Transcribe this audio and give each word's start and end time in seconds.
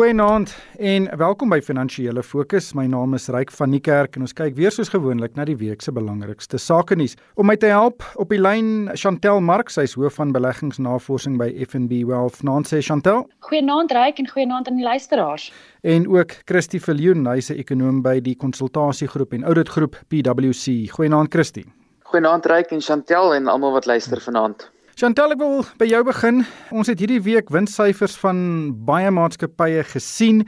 Goeienaand 0.00 0.54
en 0.78 1.10
welkom 1.20 1.50
by 1.52 1.58
Finansiële 1.60 2.22
Fokus. 2.24 2.70
My 2.72 2.86
naam 2.88 3.12
is 3.18 3.26
Ryk 3.28 3.50
van 3.52 3.74
die 3.74 3.82
Kerk 3.84 4.14
en 4.16 4.24
ons 4.24 4.32
kyk 4.32 4.54
weer 4.56 4.72
soos 4.72 4.88
gewoonlik 4.88 5.34
na 5.36 5.44
die 5.44 5.58
week 5.60 5.84
se 5.84 5.92
belangrikste 5.92 6.56
sake 6.56 6.96
nuus. 6.96 7.18
Om 7.36 7.50
my 7.50 7.56
te 7.60 7.68
help 7.68 8.06
op 8.16 8.32
die 8.32 8.38
lyn 8.40 8.88
Chantel 8.96 9.42
Marx, 9.44 9.76
sy 9.76 9.84
is 9.84 9.98
hoof 10.00 10.16
van 10.16 10.32
beleggingsnavorsing 10.32 11.36
by 11.36 11.50
FNB 11.66 12.00
Wealth. 12.08 12.40
Naand 12.48 12.72
sê 12.72 12.80
Chantel. 12.80 13.26
Goeienaand 13.50 13.92
Ryk 13.92 14.24
en 14.24 14.32
goeienaand 14.32 14.72
aan 14.72 14.80
die 14.80 14.88
luisteraars. 14.88 15.50
En 15.84 16.08
ook 16.08 16.32
Christie 16.48 16.80
Viljoen, 16.80 17.28
hy's 17.28 17.52
'n 17.52 17.60
ekonom 17.60 18.00
by 18.00 18.20
die 18.24 18.36
konsultasiegroep 18.40 19.36
en 19.36 19.44
ouditgroep 19.44 20.00
PwC. 20.08 20.88
Goeienaand 20.96 21.28
Christie. 21.28 21.66
Goeienaand 22.08 22.46
Ryk 22.46 22.72
en 22.72 22.80
Chantel 22.80 23.34
en 23.34 23.46
almal 23.46 23.72
wat 23.72 23.84
luister 23.84 24.20
vanaand. 24.20 24.70
Chantal, 25.00 25.32
ek 25.32 25.38
wil 25.40 25.62
by 25.80 25.86
jou 25.88 26.02
begin. 26.04 26.42
Ons 26.76 26.90
het 26.90 27.00
hierdie 27.00 27.22
week 27.24 27.48
winssyfers 27.48 28.18
van 28.20 28.40
baie 28.84 29.08
maatskappye 29.08 29.80
gesien 29.88 30.42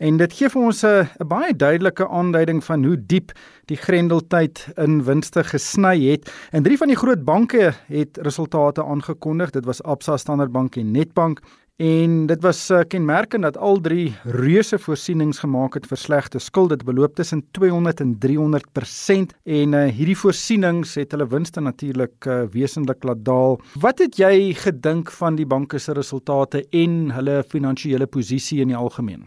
en 0.00 0.16
dit 0.16 0.36
gee 0.38 0.48
vir 0.48 0.62
ons 0.70 0.80
'n 0.88 1.28
baie 1.28 1.52
duidelike 1.52 2.08
aanduiding 2.08 2.64
van 2.64 2.84
hoe 2.84 2.96
diep 2.96 3.34
die 3.68 3.76
grendeltyd 3.76 4.72
in 4.78 5.04
winste 5.04 5.44
gesny 5.44 6.00
het. 6.12 6.32
En 6.50 6.62
drie 6.62 6.78
van 6.78 6.88
die 6.88 6.96
groot 6.96 7.24
banke 7.24 7.74
het 7.92 8.16
resultate 8.16 8.82
aangekondig. 8.82 9.50
Dit 9.50 9.66
was 9.66 9.82
Absa, 9.82 10.16
Standard 10.16 10.50
Bank 10.50 10.76
en 10.76 10.92
Nedbank. 10.92 11.40
En 11.80 12.26
dit 12.26 12.42
was 12.44 12.58
uh, 12.70 12.82
kenmerkend 12.88 13.42
dat 13.42 13.56
al 13.56 13.78
drie 13.80 14.10
reuse 14.24 14.76
voorsienings 14.78 15.38
gemaak 15.40 15.78
het 15.78 15.86
vir 15.88 15.96
slegte 15.96 16.38
skuld. 16.38 16.74
Dit 16.74 16.84
beloop 16.84 17.14
tussen 17.16 17.40
200 17.56 18.02
en 18.04 18.12
300% 18.20 19.32
en 19.56 19.78
uh, 19.78 19.86
hierdie 19.88 20.18
voorsienings 20.20 20.92
het 21.00 21.16
hulle 21.16 21.30
winste 21.32 21.64
natuurlik 21.64 22.28
uh, 22.28 22.42
wesentlik 22.52 23.08
laat 23.08 23.24
daal. 23.24 23.56
Wat 23.80 24.04
het 24.04 24.20
jy 24.20 24.52
gedink 24.60 25.08
van 25.22 25.40
die 25.40 25.48
banke 25.48 25.80
se 25.80 25.96
resultate 25.96 26.66
en 26.68 27.14
hulle 27.16 27.40
finansiële 27.48 28.12
posisie 28.12 28.60
in 28.60 28.74
die 28.74 28.82
algemeen? 28.84 29.24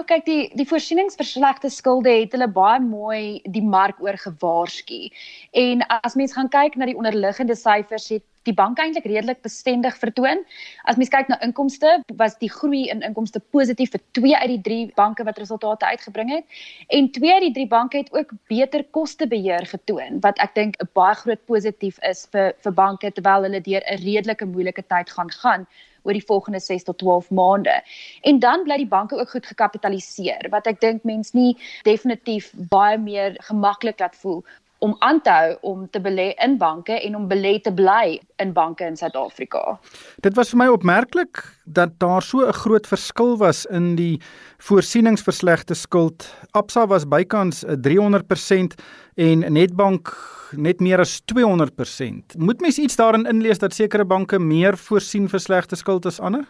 Ja, 0.00 0.04
kyk 0.08 0.22
die 0.24 0.44
die 0.56 0.64
voorsieningsverslegte 0.64 1.68
skulde 1.68 2.08
het 2.22 2.32
hulle 2.32 2.46
baie 2.48 2.78
mooi 2.80 3.42
die 3.52 3.60
mark 3.60 3.98
oor 4.00 4.16
gewaarsku. 4.16 5.10
En 5.52 5.82
as 6.00 6.16
mens 6.16 6.32
gaan 6.32 6.48
kyk 6.48 6.78
na 6.80 6.86
die 6.88 6.96
onderliggende 6.96 7.52
syfers 7.52 8.06
het 8.08 8.24
die 8.48 8.54
bank 8.56 8.80
eintlik 8.80 9.04
redelik 9.04 9.42
bestendig 9.44 9.98
vertoon. 10.00 10.40
As 10.88 10.96
mens 10.96 11.12
kyk 11.12 11.28
na 11.28 11.36
inkomste, 11.44 11.98
was 12.16 12.38
die 12.40 12.48
groei 12.48 12.86
in 12.94 13.04
inkomste 13.04 13.42
positief 13.52 13.92
vir 13.92 14.02
2 14.16 14.38
uit 14.38 14.54
die 14.54 14.62
3 14.70 14.78
banke 15.02 15.26
wat 15.28 15.42
resultate 15.42 15.92
uitgebring 15.92 16.32
het 16.32 16.64
en 16.88 17.12
2 17.18 17.34
uit 17.36 17.46
die 17.50 17.52
3 17.60 17.68
banke 17.74 18.00
het 18.00 18.08
ook 18.16 18.32
beter 18.48 18.86
kostebeheer 18.96 19.68
getoon 19.68 20.24
wat 20.24 20.40
ek 20.40 20.56
dink 20.56 20.80
'n 20.80 20.88
baie 20.96 21.20
groot 21.20 21.44
positief 21.44 22.00
is 22.08 22.24
vir 22.32 22.56
vir 22.64 22.72
banke 22.72 23.12
terwyl 23.12 23.44
hulle 23.44 23.60
deur 23.60 23.84
'n 23.84 24.00
redelike 24.08 24.48
moeilike 24.48 24.88
tyd 24.88 25.12
gaan 25.12 25.30
gaan 25.42 25.68
oor 26.02 26.16
die 26.16 26.24
volgende 26.26 26.60
6 26.60 26.84
tot 26.88 26.98
12 26.98 27.30
maande. 27.30 27.82
En 28.20 28.38
dan 28.38 28.64
bly 28.64 28.76
die 28.76 28.88
banke 28.88 29.18
ook 29.18 29.30
goed 29.30 29.46
gekapitaliseer 29.46 30.48
wat 30.50 30.66
ek 30.66 30.80
dink 30.80 31.04
mense 31.04 31.36
nie 31.36 31.56
definitief 31.88 32.52
baie 32.72 32.98
meer 32.98 33.36
gemaklik 33.48 34.00
laat 34.00 34.16
voel 34.16 34.44
om 34.80 34.96
aan 34.98 35.20
te 35.20 35.30
hou 35.30 35.56
om 35.60 35.84
te 35.92 36.00
belê 36.00 36.30
in 36.44 36.56
banke 36.58 36.96
en 36.96 37.16
om 37.16 37.28
belê 37.28 37.58
te 37.60 37.72
bly 37.72 38.18
in 38.40 38.52
banke 38.56 38.86
in 38.88 38.96
Suid-Afrika. 38.96 39.76
Dit 40.24 40.36
was 40.38 40.52
vir 40.52 40.62
my 40.62 40.68
opmerklik 40.72 41.42
dat 41.64 41.98
daar 42.00 42.22
so 42.22 42.46
'n 42.46 42.52
groot 42.52 42.86
verskil 42.86 43.36
was 43.36 43.66
in 43.66 43.96
die 43.96 44.20
voorsieningsverslegte 44.58 45.74
skuld. 45.74 46.34
Absa 46.50 46.86
was 46.86 47.04
bykans 47.04 47.64
300% 47.64 48.74
en 49.14 49.52
Nedbank 49.52 50.16
net 50.56 50.80
meer 50.80 50.98
as 50.98 51.20
200%. 51.24 52.36
Moet 52.38 52.60
mens 52.60 52.78
iets 52.78 52.96
daarin 52.96 53.26
inlees 53.26 53.58
dat 53.58 53.74
sekere 53.74 54.04
banke 54.04 54.38
meer 54.38 54.76
voorsien 54.76 55.28
vir 55.28 55.40
slegte 55.40 55.76
skuld 55.76 56.06
as 56.06 56.20
ander? 56.20 56.46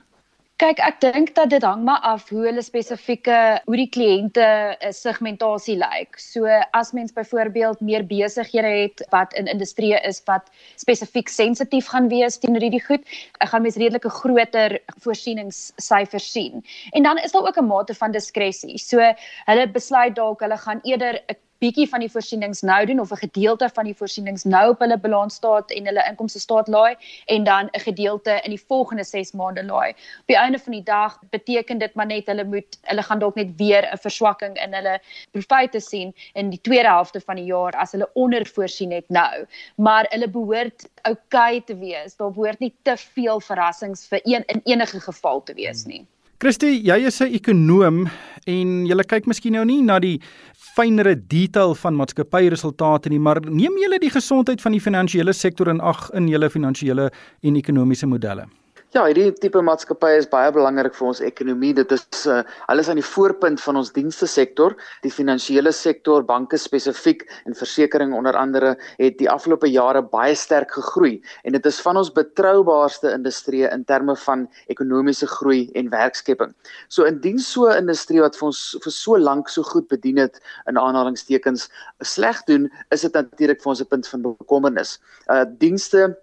Kyk, 0.61 0.77
ek 0.84 0.98
dink 1.00 1.30
dat 1.39 1.48
dit 1.48 1.64
hang 1.64 1.86
maar 1.86 2.03
af 2.05 2.27
hoe 2.28 2.42
hulle 2.44 2.61
spesifieke 2.61 3.36
hoe 3.64 3.77
die 3.80 3.86
kliënte 3.94 4.44
eh, 4.44 4.91
segmentasie 4.92 5.78
lyk. 5.80 6.19
So 6.20 6.44
as 6.77 6.91
mens 6.92 7.14
byvoorbeeld 7.17 7.80
meer 7.80 8.05
besighede 8.05 8.69
het 8.83 9.00
wat 9.14 9.33
in 9.41 9.48
industrie 9.48 9.94
is 9.97 10.20
wat 10.28 10.52
spesifiek 10.77 11.33
sensitief 11.33 11.89
gaan 11.95 12.12
wees 12.12 12.36
teenoor 12.42 12.67
hierdie 12.67 12.84
goed, 12.84 13.08
gaan 13.40 13.64
mens 13.64 13.80
redelike 13.80 14.12
groter 14.20 14.77
voorsieningssyfers 15.01 16.29
sien. 16.29 16.61
En 16.92 17.08
dan 17.08 17.24
is 17.24 17.33
daar 17.33 17.48
ook 17.48 17.57
'n 17.57 17.70
mate 17.73 17.96
van 17.96 18.13
diskresie. 18.13 18.77
So 18.77 19.01
hulle 19.48 19.70
besluit 19.73 20.14
dalk 20.14 20.45
hulle 20.45 20.61
gaan 20.61 20.84
eerder 20.84 21.24
'n 21.24 21.40
bietjie 21.60 21.86
van 21.88 22.00
die 22.00 22.10
voorsienings 22.10 22.62
nou 22.64 22.78
doen 22.88 23.00
of 23.00 23.10
'n 23.12 23.20
gedeelte 23.26 23.68
van 23.74 23.84
die 23.84 23.94
voorsienings 23.94 24.44
nou 24.44 24.70
op 24.70 24.78
hulle 24.80 24.98
balansstaat 24.98 25.70
en 25.70 25.86
hulle 25.86 26.04
inkomste 26.08 26.40
staat 26.40 26.68
laai 26.68 26.96
en 27.26 27.44
dan 27.44 27.68
'n 27.72 27.80
gedeelte 27.80 28.40
in 28.44 28.50
die 28.50 28.64
volgende 28.68 29.04
6 29.04 29.32
maande 29.32 29.64
laai. 29.64 29.90
Op 30.20 30.26
die 30.26 30.36
einde 30.36 30.58
van 30.58 30.72
die 30.72 30.82
dag 30.82 31.18
beteken 31.30 31.78
dit 31.78 31.94
maar 31.94 32.06
net 32.06 32.26
hulle 32.26 32.44
moet 32.44 32.78
hulle 32.82 33.02
gaan 33.02 33.18
dalk 33.18 33.34
net 33.34 33.56
weer 33.56 33.88
'n 33.92 33.98
verswakking 33.98 34.62
in 34.64 34.74
hulle 34.74 35.00
profite 35.30 35.80
sien 35.80 36.14
in 36.32 36.50
die 36.50 36.60
tweede 36.60 36.88
helfte 36.88 37.20
van 37.20 37.36
die 37.36 37.44
jaar 37.44 37.72
as 37.72 37.92
hulle 37.92 38.10
ondervoorsien 38.12 38.92
het 38.92 39.08
nou. 39.08 39.46
Maar 39.77 40.06
hulle 40.08 40.28
behoort 40.28 40.88
oukei 41.02 41.64
te 41.64 41.77
wees. 41.77 42.16
Daar 42.16 42.32
behoort 42.32 42.58
nie 42.58 42.74
te 42.82 42.96
veel 42.96 43.40
verrassings 43.40 44.06
vir 44.06 44.20
een 44.22 44.44
in 44.46 44.60
enige 44.64 45.00
geval 45.00 45.42
te 45.42 45.54
wees 45.54 45.84
nie. 45.84 46.06
Christie, 46.40 46.78
jy 46.80 47.05
is 47.05 47.20
'n 47.20 47.34
ekonom 47.36 48.08
en 48.46 48.68
jy 48.86 49.05
kyk 49.05 49.27
miskien 49.27 49.52
nou 49.52 49.64
nie 49.64 49.83
na 49.83 49.98
die 49.98 50.20
fynere 50.56 51.14
detail 51.14 51.74
van 51.74 51.95
maatskappyresultate 51.95 53.11
nie, 53.11 53.18
maar 53.18 53.40
neem 53.45 53.77
jy 53.77 53.98
die 54.01 54.08
gesondheid 54.08 54.62
van 54.62 54.73
die 54.73 54.80
finansiële 54.80 55.34
sektor 55.34 55.68
in 55.68 55.80
ag 55.80 56.08
in 56.14 56.28
julle 56.28 56.48
finansiële 56.48 57.11
en 57.42 57.56
ekonomiese 57.56 58.06
modelle? 58.06 58.46
Ja, 58.90 59.05
hierdie 59.06 59.30
tipe 59.39 59.61
maatskappye 59.62 60.17
is 60.18 60.27
baie 60.27 60.48
belangrik 60.51 60.96
vir 60.96 61.06
ons 61.06 61.20
ekonomie. 61.23 61.68
Dit 61.78 61.92
is 61.95 62.24
uh, 62.27 62.40
alles 62.73 62.89
aan 62.90 62.98
die 62.98 63.05
voorpunt 63.06 63.61
van 63.62 63.77
ons 63.78 63.92
dienste 63.95 64.27
sektor, 64.27 64.73
die 65.05 65.12
finansiële 65.14 65.70
sektor, 65.70 66.24
banke 66.27 66.58
spesifiek 66.58 67.23
en 67.46 67.55
versekerings 67.55 68.17
onder 68.18 68.34
andere 68.34 68.73
het 68.98 69.20
die 69.20 69.28
afgelope 69.30 69.68
jare 69.70 70.02
baie 70.02 70.34
sterk 70.34 70.74
gegroei 70.74 71.20
en 71.46 71.55
dit 71.55 71.68
is 71.70 71.78
van 71.84 72.01
ons 72.01 72.11
betroubaarste 72.17 73.12
industrie 73.14 73.62
in 73.68 73.84
terme 73.86 74.17
van 74.24 74.42
ekonomiese 74.74 75.28
groei 75.36 75.68
en 75.78 75.92
werkskepping. 75.95 76.51
So 76.90 77.07
indien 77.07 77.39
so 77.39 77.68
'n 77.70 77.84
industrie 77.84 78.24
wat 78.24 78.34
vir 78.40 78.48
ons 78.48 78.74
vir 78.83 78.92
so 78.92 79.14
lank 79.17 79.48
so 79.55 79.62
goed 79.62 79.86
bedien 79.86 80.18
het 80.18 80.42
in 80.67 80.74
aanhalingstekens 80.74 81.68
sleg 82.02 82.42
doen, 82.51 82.67
is 82.90 83.07
dit 83.07 83.14
natuurlik 83.14 83.62
vir 83.62 83.70
ons 83.70 83.83
'n 83.83 83.86
punt 83.86 84.08
van 84.08 84.22
bekommernis. 84.22 84.98
Uh 85.30 85.45
dienste 85.46 86.18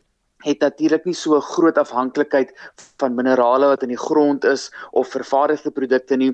het 0.47 0.63
natuurlik 0.63 1.05
nie 1.05 1.15
so 1.17 1.39
groot 1.43 1.77
afhanklikheid 1.77 2.53
van 3.01 3.15
minerale 3.15 3.71
wat 3.73 3.83
in 3.83 3.93
die 3.93 4.03
grond 4.07 4.45
is 4.47 4.69
of 4.91 5.13
vervaardigde 5.13 5.71
produkte 5.71 6.17
nie 6.17 6.33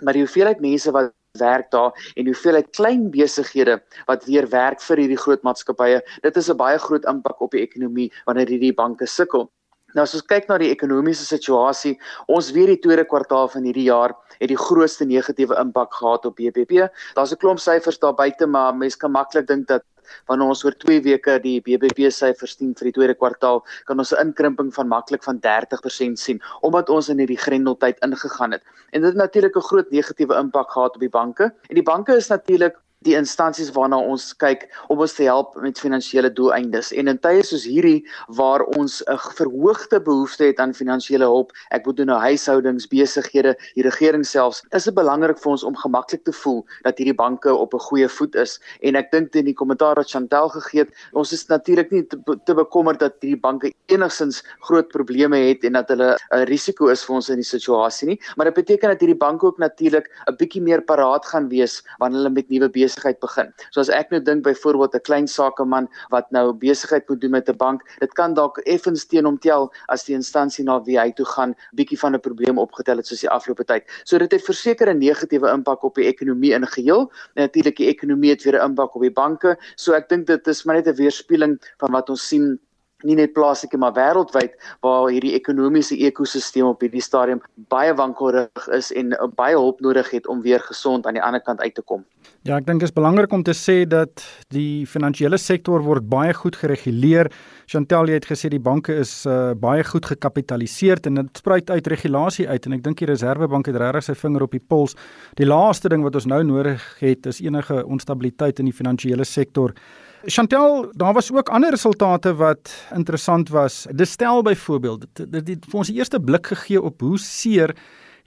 maar 0.00 0.16
die 0.16 0.24
hoeveelheid 0.24 0.60
mense 0.64 0.92
wat 0.96 1.12
werk 1.38 1.70
daar 1.70 1.94
en 2.16 2.26
hoeveelheid 2.26 2.70
klein 2.74 3.10
besighede 3.14 3.78
wat 4.08 4.24
weer 4.26 4.48
werk 4.50 4.82
vir 4.82 5.04
hierdie 5.04 5.20
groot 5.24 5.42
maatskappye 5.46 6.00
dit 6.26 6.36
is 6.36 6.50
'n 6.50 6.56
baie 6.56 6.78
groot 6.78 7.04
impak 7.04 7.40
op 7.40 7.50
die 7.50 7.62
ekonomie 7.62 8.10
wanneer 8.26 8.48
hierdie 8.48 8.74
banke 8.74 9.06
sukkel 9.06 9.50
Nou 9.94 10.04
as 10.06 10.14
ons 10.14 10.26
kyk 10.30 10.48
na 10.48 10.58
die 10.58 10.70
ekonomiese 10.70 11.24
situasie, 11.26 11.96
ons 12.30 12.52
weet 12.54 12.74
die 12.74 12.82
tweede 12.84 13.04
kwartaal 13.04 13.48
van 13.50 13.64
hierdie 13.66 13.88
jaar 13.88 14.14
het 14.38 14.48
die 14.52 14.58
grootste 14.58 15.04
negatiewe 15.04 15.58
impak 15.58 15.96
gehad 15.98 16.26
op 16.28 16.36
BBP. 16.38 16.86
Daar's 17.16 17.32
'n 17.32 17.40
klomp 17.42 17.58
syfers 17.58 17.98
daar 17.98 18.14
buite, 18.14 18.46
maar 18.46 18.74
mense 18.74 18.98
kan 18.98 19.10
maklik 19.10 19.46
dink 19.46 19.66
dat 19.66 19.82
wanneer 20.26 20.48
ons 20.48 20.64
oor 20.64 20.76
2 20.84 21.00
weke 21.02 21.38
die 21.42 21.60
BBP 21.60 22.10
syfers 22.10 22.56
sien 22.56 22.74
vir 22.74 22.90
die 22.90 22.96
tweede 22.98 23.14
kwartaal, 23.14 23.64
kan 23.86 23.98
ons 23.98 24.12
'n 24.12 24.26
inkrimping 24.26 24.74
van 24.74 24.88
maklik 24.88 25.22
van 25.22 25.40
30% 25.40 26.18
sien 26.18 26.40
omdat 26.60 26.90
ons 26.90 27.08
in 27.08 27.18
hierdie 27.18 27.38
grendeltyd 27.38 27.98
ingegaan 28.04 28.52
het. 28.52 28.62
En 28.92 29.00
dit 29.00 29.10
het 29.10 29.16
natuurlik 29.16 29.56
'n 29.56 29.68
groot 29.70 29.90
negatiewe 29.90 30.34
impak 30.34 30.70
gehad 30.70 30.94
op 30.94 31.00
die 31.00 31.08
banke. 31.08 31.44
En 31.68 31.74
die 31.74 31.82
banke 31.82 32.16
is 32.16 32.28
natuurlik 32.28 32.76
die 33.06 33.14
instansies 33.16 33.70
waarna 33.72 33.96
ons 33.96 34.26
kyk 34.42 34.66
om 34.92 35.00
ons 35.00 35.14
te 35.16 35.24
help 35.24 35.54
met 35.64 35.78
finansiële 35.80 36.28
doeleindes. 36.36 36.90
En 36.92 37.08
in 37.08 37.18
tye 37.24 37.40
soos 37.46 37.64
hierdie 37.64 38.04
waar 38.36 38.60
ons 38.76 39.00
'n 39.08 39.16
verhoogde 39.38 40.00
behoefte 40.00 40.44
het 40.44 40.60
aan 40.60 40.74
finansiële 40.74 41.24
hulp, 41.24 41.52
ek 41.70 41.84
bedoel 41.84 42.06
nou 42.06 42.18
huishoudings, 42.20 42.86
besighede, 42.88 43.56
die 43.74 43.82
regering 43.82 44.24
selfs, 44.24 44.62
is 44.76 44.84
dit 44.84 44.94
belangrik 44.94 45.38
vir 45.38 45.50
ons 45.50 45.64
om 45.64 45.76
gemaklik 45.76 46.24
te 46.24 46.32
voel 46.32 46.64
dat 46.84 46.98
hierdie 46.98 47.16
banke 47.16 47.54
op 47.54 47.74
'n 47.74 47.78
goeie 47.78 48.08
voet 48.08 48.34
is. 48.34 48.60
En 48.82 48.96
ek 48.96 49.10
dink 49.10 49.34
in 49.34 49.44
die 49.44 49.54
kommentaar 49.54 49.94
wat 49.96 50.10
Chantel 50.10 50.48
gegee 50.48 50.80
het, 50.80 50.92
ons 51.12 51.32
is 51.32 51.46
natuurlik 51.46 51.90
nie 51.90 52.06
te, 52.06 52.18
te 52.44 52.54
bekommerd 52.54 53.00
dat 53.00 53.14
hierdie 53.20 53.40
banke 53.40 53.72
enigsins 53.86 54.42
groot 54.60 54.88
probleme 54.88 55.36
het 55.36 55.64
en 55.64 55.72
dat 55.72 55.88
hulle 55.88 56.18
'n 56.32 56.44
risiko 56.44 56.88
is 56.88 57.04
vir 57.04 57.14
ons 57.14 57.30
in 57.30 57.36
die 57.36 57.44
situasie 57.44 58.08
nie, 58.08 58.20
maar 58.36 58.46
dit 58.46 58.54
beteken 58.54 58.88
dat 58.88 59.00
hierdie 59.00 59.18
banke 59.18 59.46
ook 59.46 59.58
natuurlik 59.58 60.06
'n 60.28 60.36
bietjie 60.36 60.62
meer 60.62 60.82
paraat 60.82 61.26
gaan 61.26 61.48
wees 61.48 61.82
wanneer 61.98 62.18
hulle 62.20 62.30
met 62.30 62.48
nuwe 62.48 62.68
besigheid 62.90 63.20
begin. 63.20 63.52
So 63.70 63.80
as 63.80 63.90
ek 63.94 64.10
nou 64.10 64.20
dink 64.20 64.44
byvoorbeeld 64.44 64.94
'n 64.94 65.04
klein 65.06 65.28
sakeman 65.28 65.88
wat 66.10 66.30
nou 66.30 66.52
besigheid 66.52 67.08
moet 67.08 67.20
doen 67.20 67.30
met 67.30 67.48
'n 67.48 67.56
bank, 67.56 67.82
dit 68.00 68.12
kan 68.14 68.34
dalk 68.34 68.58
effens 68.66 69.06
teen 69.06 69.24
hom 69.24 69.38
tel 69.38 69.72
as 69.88 70.04
die 70.04 70.14
instansie 70.14 70.64
na 70.64 70.80
wie 70.82 70.98
hy 70.98 71.12
toe 71.12 71.26
gaan 71.26 71.54
bietjie 71.74 71.98
van 71.98 72.14
'n 72.14 72.20
probleem 72.20 72.58
opgetel 72.58 72.96
het 72.96 73.06
soos 73.06 73.20
die 73.20 73.30
afgelope 73.30 73.64
tyd. 73.64 73.84
So 74.04 74.18
dit 74.18 74.32
het 74.32 74.42
verseker 74.42 74.88
'n 74.88 74.98
negatiewe 74.98 75.48
impak 75.48 75.82
op 75.84 75.94
die 75.94 76.06
ekonomie 76.06 76.52
in 76.52 76.66
geheel. 76.66 77.10
Natuurlik 77.34 77.76
die 77.76 77.88
ekonomie 77.88 78.30
het 78.30 78.42
weer 78.44 78.58
'n 78.58 78.70
impak 78.70 78.94
op 78.94 79.02
die 79.02 79.12
banke. 79.12 79.56
So 79.76 79.92
ek 79.92 80.08
dink 80.08 80.26
dit 80.26 80.46
is 80.46 80.64
maar 80.64 80.76
net 80.76 80.86
'n 80.86 80.96
weerspieëling 80.96 81.58
van 81.78 81.92
wat 81.92 82.10
ons 82.10 82.28
sien 82.28 82.58
nie 83.06 83.16
net 83.18 83.34
plaaslik 83.36 83.76
maar 83.78 83.94
wêreldwyd 83.96 84.56
waar 84.84 85.08
hierdie 85.10 85.34
ekonomiese 85.38 85.98
ekosisteem 86.08 86.66
op 86.70 86.82
hierdie 86.84 87.04
stadium 87.04 87.42
baie 87.72 87.94
wankelrig 87.96 88.68
is 88.76 88.90
en 88.96 89.14
baie 89.36 89.56
hulp 89.56 89.80
nodig 89.80 90.10
het 90.10 90.26
om 90.26 90.42
weer 90.42 90.60
gesond 90.68 91.06
aan 91.06 91.18
die 91.18 91.24
ander 91.24 91.42
kant 91.44 91.60
uit 91.60 91.74
te 91.74 91.82
kom. 91.82 92.04
Ja, 92.48 92.56
ek 92.56 92.64
dink 92.64 92.80
dit 92.80 92.88
is 92.88 92.96
belangrik 92.96 93.32
om 93.36 93.42
te 93.44 93.52
sê 93.56 93.82
dat 93.88 94.22
die 94.54 94.86
finansiële 94.88 95.36
sektor 95.40 95.82
word 95.84 96.06
baie 96.08 96.32
goed 96.36 96.56
gereguleer. 96.56 97.28
Chantel 97.68 98.08
het 98.14 98.26
gesê 98.28 98.48
die 98.52 98.62
banke 98.62 98.96
is 99.02 99.12
uh, 99.28 99.52
baie 99.52 99.84
goed 99.84 100.08
gekapitaliseer 100.08 101.02
en 101.10 101.20
dit 101.20 101.42
spruit 101.42 101.70
uit 101.70 101.90
regulasie 101.92 102.48
uit 102.48 102.66
en 102.66 102.78
ek 102.78 102.84
dink 102.86 103.02
die 103.02 103.10
Reserwebank 103.10 103.68
het 103.68 103.76
regtig 103.80 104.08
sy 104.08 104.16
vinger 104.22 104.46
op 104.46 104.56
die 104.56 104.62
pols. 104.72 104.96
Die 105.36 105.48
laaste 105.48 105.92
ding 105.92 106.04
wat 106.06 106.16
ons 106.16 106.28
nou 106.32 106.40
nodig 106.48 106.80
het 107.00 107.28
is 107.28 107.42
enige 107.44 107.82
onstabiliteit 107.84 108.60
in 108.60 108.70
die 108.72 108.76
finansiële 108.76 109.28
sektor. 109.28 109.76
Chantel, 110.24 110.92
daar 110.92 111.12
was 111.12 111.32
ook 111.32 111.48
ander 111.48 111.70
resultate 111.70 112.34
wat 112.34 112.86
interessant 112.94 113.48
was. 113.48 113.86
Distel 113.90 114.42
byvoorbeeld, 114.42 115.06
dit 115.12 115.48
het 115.48 115.64
vir 115.64 115.78
ons 115.78 115.88
die 115.88 115.96
eerste 115.96 116.20
blik 116.20 116.46
gegee 116.46 116.82
op 116.82 117.00
hoe 117.00 117.18
seer 117.18 117.72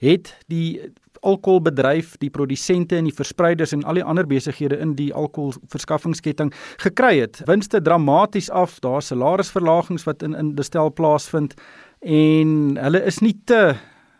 het 0.02 0.32
die 0.50 0.80
alkoholbedryf, 1.24 2.16
die 2.18 2.30
produsente 2.30 2.96
en 2.96 3.06
die 3.08 3.14
verspreiders 3.14 3.72
en 3.72 3.84
al 3.84 4.00
die 4.00 4.04
ander 4.04 4.26
besighede 4.26 4.76
in 4.82 4.96
die 4.98 5.12
alkoholverskaffingsketting 5.14 6.52
gekry 6.82 7.20
het. 7.20 7.40
Winste 7.46 7.80
dramaties 7.82 8.50
af, 8.50 8.80
daar 8.84 9.02
salarisverlagings 9.02 10.04
wat 10.04 10.22
in 10.22 10.34
in 10.34 10.54
bestel 10.54 10.92
plaasvind 10.92 11.54
en 12.00 12.76
hulle 12.76 13.04
is 13.06 13.22
nie 13.22 13.36
te 13.44 13.74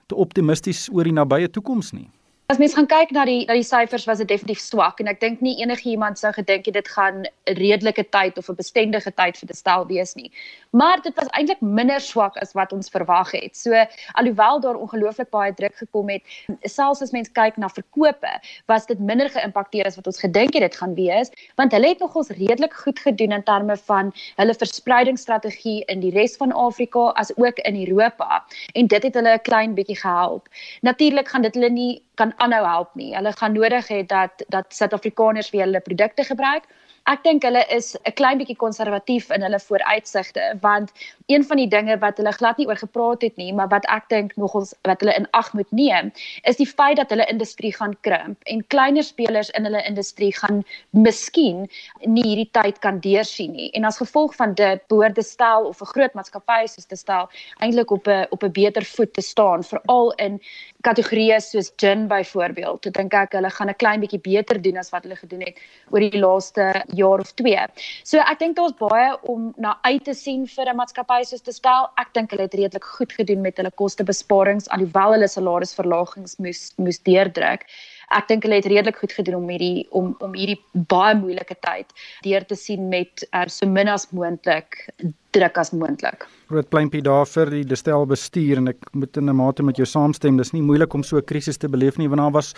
te 0.06 0.14
optimisties 0.14 0.88
oor 0.92 1.04
die 1.04 1.16
nabye 1.16 1.48
toekoms 1.50 1.92
nie. 1.92 2.10
As 2.52 2.58
mens 2.61 2.75
gaan 2.76 2.85
kyk 2.85 3.12
na 3.17 3.23
die 3.25 3.46
na 3.49 3.55
die 3.56 3.64
syfers 3.64 4.02
was 4.05 4.19
dit 4.20 4.29
definitief 4.29 4.61
swak 4.61 4.99
en 5.00 5.08
ek 5.08 5.20
dink 5.23 5.41
nie 5.41 5.55
enigiemand 5.64 6.19
sou 6.20 6.29
gedink 6.37 6.67
dit 6.76 6.88
gaan 6.93 7.23
'n 7.25 7.55
redelike 7.56 8.05
tyd 8.12 8.37
of 8.37 8.50
'n 8.50 8.58
bestendige 8.58 9.11
tyd 9.17 9.38
vir 9.41 9.49
Destel 9.49 9.87
wees 9.88 10.12
nie. 10.14 10.31
Maar 10.73 11.00
dit 11.00 11.14
was 11.17 11.31
eintlik 11.32 11.62
minder 11.62 12.00
swak 12.00 12.37
as 12.37 12.52
wat 12.52 12.73
ons 12.73 12.91
verwag 12.91 13.31
het. 13.31 13.56
So 13.56 13.73
alhoewel 14.12 14.61
daar 14.61 14.76
ongelooflik 14.76 15.31
baie 15.31 15.55
druk 15.55 15.76
gekom 15.76 16.08
het, 16.08 16.23
selfs 16.62 17.00
as 17.02 17.12
mens 17.12 17.32
kyk 17.32 17.56
na 17.56 17.69
verkope, 17.69 18.32
was 18.67 18.87
dit 18.87 19.00
minder 19.00 19.31
geïmpakteer 19.31 19.87
as 19.87 19.96
wat 19.96 20.06
ons 20.06 20.20
gedink 20.20 20.52
het 20.52 20.62
dit 20.69 20.76
gaan 20.76 20.94
wees, 20.94 21.31
want 21.56 21.73
hulle 21.73 21.88
het 21.88 22.00
nogals 22.00 22.29
redelik 22.29 22.75
goed 22.75 22.99
gedoen 22.99 23.32
in 23.32 23.43
terme 23.43 23.76
van 23.76 24.12
hulle 24.37 24.55
verspreidingsstrategie 24.55 25.85
in 25.87 26.00
die 26.00 26.12
res 26.12 26.37
van 26.37 26.52
Afrika 26.52 27.08
as 27.17 27.32
ook 27.37 27.58
in 27.64 27.87
Europa 27.88 28.44
en 28.75 28.87
dit 28.87 29.02
het 29.02 29.14
hulle 29.14 29.32
'n 29.32 29.43
klein 29.49 29.75
bietjie 29.75 29.96
gehelp. 29.96 30.49
Natuurlik 30.82 31.29
gaan 31.29 31.43
dit 31.43 31.55
hulle 31.55 31.70
nie 31.70 32.02
kan 32.14 32.32
aanhou 32.37 32.64
help 32.66 32.94
nie. 32.94 33.12
Hulle 33.16 33.32
gaan 33.32 33.56
nodig 33.56 33.88
hê 33.90 34.02
dat 34.06 34.43
dat 34.49 34.75
Suid-Afrikaners 34.75 35.50
vir 35.50 35.64
hulle 35.66 35.81
produkte 35.81 36.25
gebruik. 36.25 36.69
Ek 37.04 37.20
dink 37.20 37.44
hulle 37.44 37.60
is 37.68 37.96
'n 38.08 38.12
klein 38.16 38.38
bietjie 38.40 38.56
konservatief 38.56 39.26
in 39.36 39.42
hulle 39.44 39.58
vooruitsigte 39.60 40.44
want 40.60 40.92
een 41.28 41.44
van 41.44 41.58
die 41.60 41.68
dinge 41.68 41.98
wat 42.00 42.16
hulle 42.16 42.32
glad 42.32 42.56
nie 42.56 42.66
oor 42.66 42.80
gepraat 42.80 43.22
het 43.22 43.36
nie, 43.36 43.52
maar 43.52 43.68
wat 43.68 43.84
ek 43.92 44.08
dink 44.08 44.32
nog 44.40 44.54
ons 44.54 44.72
wat 44.88 45.00
hulle 45.04 45.12
in 45.12 45.26
ag 45.36 45.52
moet 45.52 45.70
neem, 45.72 46.12
is 46.48 46.56
die 46.56 46.66
feit 46.66 46.96
dat 46.96 47.10
hulle 47.12 47.26
industrie 47.28 47.74
gaan 47.76 47.92
krimp 48.00 48.40
en 48.48 48.64
kleiner 48.72 49.04
spelers 49.04 49.50
in 49.50 49.68
hulle 49.68 49.82
industrie 49.84 50.32
gaan 50.32 50.62
miskien 50.90 51.68
nie 52.06 52.24
hierdie 52.24 52.48
tyd 52.52 52.80
kan 52.80 53.00
deursien 53.00 53.52
nie. 53.52 53.70
En 53.76 53.84
as 53.84 54.00
gevolg 54.00 54.34
van 54.40 54.54
dit 54.54 54.80
behoorde 54.88 55.22
stel 55.22 55.68
of 55.68 55.82
'n 55.82 55.92
groot 55.92 56.14
maatskappy 56.14 56.66
soos 56.66 56.86
te 56.86 56.96
stel 56.96 57.28
eintlik 57.60 57.90
op 57.90 58.08
'n 58.08 58.26
op 58.30 58.42
'n 58.44 58.52
beter 58.52 58.84
voet 58.84 59.12
te 59.12 59.20
staan, 59.20 59.62
veral 59.62 60.12
in 60.16 60.40
kategorieë 60.80 61.40
soos 61.40 61.72
gin 61.76 62.08
byvoorbeeld. 62.08 62.86
Ek 62.86 62.94
dink 62.94 63.14
ek 63.14 63.32
hulle 63.32 63.50
gaan 63.50 63.68
'n 63.68 63.76
klein 63.76 64.00
bietjie 64.00 64.20
beter 64.20 64.62
doen 64.62 64.76
as 64.76 64.90
wat 64.90 65.02
hulle 65.02 65.16
gedoen 65.16 65.40
het 65.40 65.58
oor 65.90 66.00
die 66.00 66.18
laaste 66.18 66.84
jaar 66.96 67.20
of 67.20 67.32
2. 67.41 67.67
So 68.05 68.19
ek 68.19 68.38
dink 68.38 68.56
daar's 68.56 68.76
baie 68.79 69.14
om 69.23 69.52
na 69.56 69.79
uit 69.82 70.05
te 70.05 70.14
sien 70.14 70.46
vir 70.46 70.70
'n 70.70 70.76
maatskappy 70.76 71.23
soos 71.25 71.43
te 71.43 71.52
stel. 71.52 71.91
Ek 71.99 72.12
dink 72.14 72.31
hulle 72.31 72.46
het 72.46 72.55
redelik 72.55 72.85
goed 72.85 73.12
gedoen 73.12 73.41
met 73.41 73.56
hulle 73.56 73.70
kostebesparings 73.70 74.69
alhoewel 74.69 75.12
hulle 75.12 75.29
salarisverlagings 75.29 76.38
moes 76.38 76.73
moes 76.76 76.99
deurdruk. 76.99 77.67
Ek 78.12 78.29
dink 78.29 78.44
hulle 78.44 78.61
het 78.61 78.69
redelik 78.70 78.96
goed 79.00 79.12
gedoen 79.12 79.35
om 79.43 79.49
hierdie 79.49 79.87
om 79.91 80.14
om 80.20 80.35
hierdie 80.35 80.61
baie 80.73 81.14
moeilike 81.19 81.56
tyd 81.61 81.91
deur 82.23 82.44
te 82.44 82.56
sien 82.56 82.88
met 82.88 83.26
uh, 83.32 83.46
so 83.46 83.67
min 83.67 83.88
as 83.88 84.11
moontlik 84.12 84.88
druk 85.35 85.58
as 85.58 85.73
moontlik. 85.75 86.26
Groot 86.50 86.69
pleintjie 86.70 87.02
daar 87.02 87.26
vir 87.26 87.50
die 87.50 87.64
Destel 87.64 88.06
bestuur 88.06 88.61
en 88.61 88.69
ek 88.75 88.91
moet 88.93 89.17
in 89.17 89.31
'n 89.31 89.37
mate 89.37 89.62
met 89.62 89.76
jou 89.76 89.87
saamstem. 89.87 90.37
Dis 90.37 90.52
nie 90.52 90.62
moeilik 90.62 90.94
om 90.94 91.02
so 91.02 91.17
'n 91.17 91.25
krisis 91.25 91.56
te 91.56 91.69
beleef 91.69 91.99
nie 91.99 92.08
want 92.08 92.20
daar 92.20 92.32
was 92.32 92.55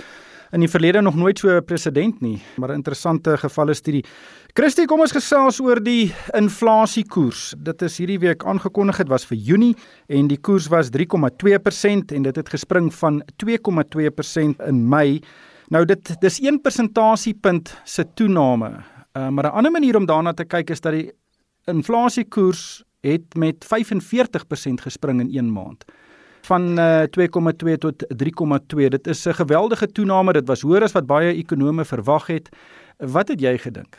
in 0.53 0.63
die 0.63 0.71
verlede 0.71 1.03
nog 1.03 1.17
nooit 1.17 1.39
so 1.39 1.49
'n 1.49 1.65
president 1.65 2.21
nie, 2.21 2.43
maar 2.57 2.71
'n 2.71 2.75
interessante 2.83 3.37
gevalle 3.37 3.75
studie. 3.75 4.05
Christie, 4.55 4.87
kom 4.87 5.01
ons 5.01 5.13
gesels 5.13 5.61
oor 5.61 5.83
die 5.83 6.15
inflasiekoers. 6.33 7.55
Dit 7.59 7.83
is 7.83 7.99
hierdie 7.99 8.19
week 8.19 8.45
aangekondig, 8.45 8.97
dit 8.97 9.09
was 9.09 9.27
vir 9.27 9.37
Junie 9.37 9.77
en 10.09 10.29
die 10.29 10.41
koers 10.41 10.69
was 10.69 10.91
3,2% 10.91 12.13
en 12.13 12.23
dit 12.23 12.37
het 12.37 12.49
gespring 12.49 12.95
van 12.95 13.23
2,2% 13.37 14.63
in 14.67 14.89
Mei. 14.89 15.21
Nou 15.69 15.85
dit 15.85 16.21
dis 16.21 16.41
1 16.41 16.61
persentasiepunt 16.61 17.81
se 17.85 18.05
toename. 18.15 18.83
Uh, 19.17 19.29
maar 19.29 19.45
'n 19.45 19.57
ander 19.57 19.73
manier 19.73 19.97
om 19.97 20.07
daarna 20.07 20.33
te 20.33 20.45
kyk 20.45 20.71
is 20.71 20.81
dat 20.81 20.93
die 20.93 21.13
inflasiekoers 21.65 22.85
het 23.01 23.35
met 23.35 23.65
45% 23.65 24.81
gespring 24.81 25.21
in 25.21 25.31
1 25.31 25.53
maand 25.53 25.85
van 26.47 26.79
uh, 26.79 27.03
eh, 27.03 27.09
2,2 27.11 27.79
tot 27.79 28.05
3,2. 28.09 28.89
Dit 28.97 29.07
is 29.07 29.27
'n 29.27 29.39
geweldige 29.43 29.87
toename. 29.93 30.33
Dit 30.33 30.47
was 30.47 30.63
hoër 30.63 30.83
as 30.83 30.93
wat 30.93 31.07
baie 31.07 31.35
ekonome 31.35 31.85
verwag 31.85 32.27
het. 32.27 32.49
Wat 32.99 33.29
het 33.29 33.41
jy 33.41 33.59
gedink? 33.59 33.97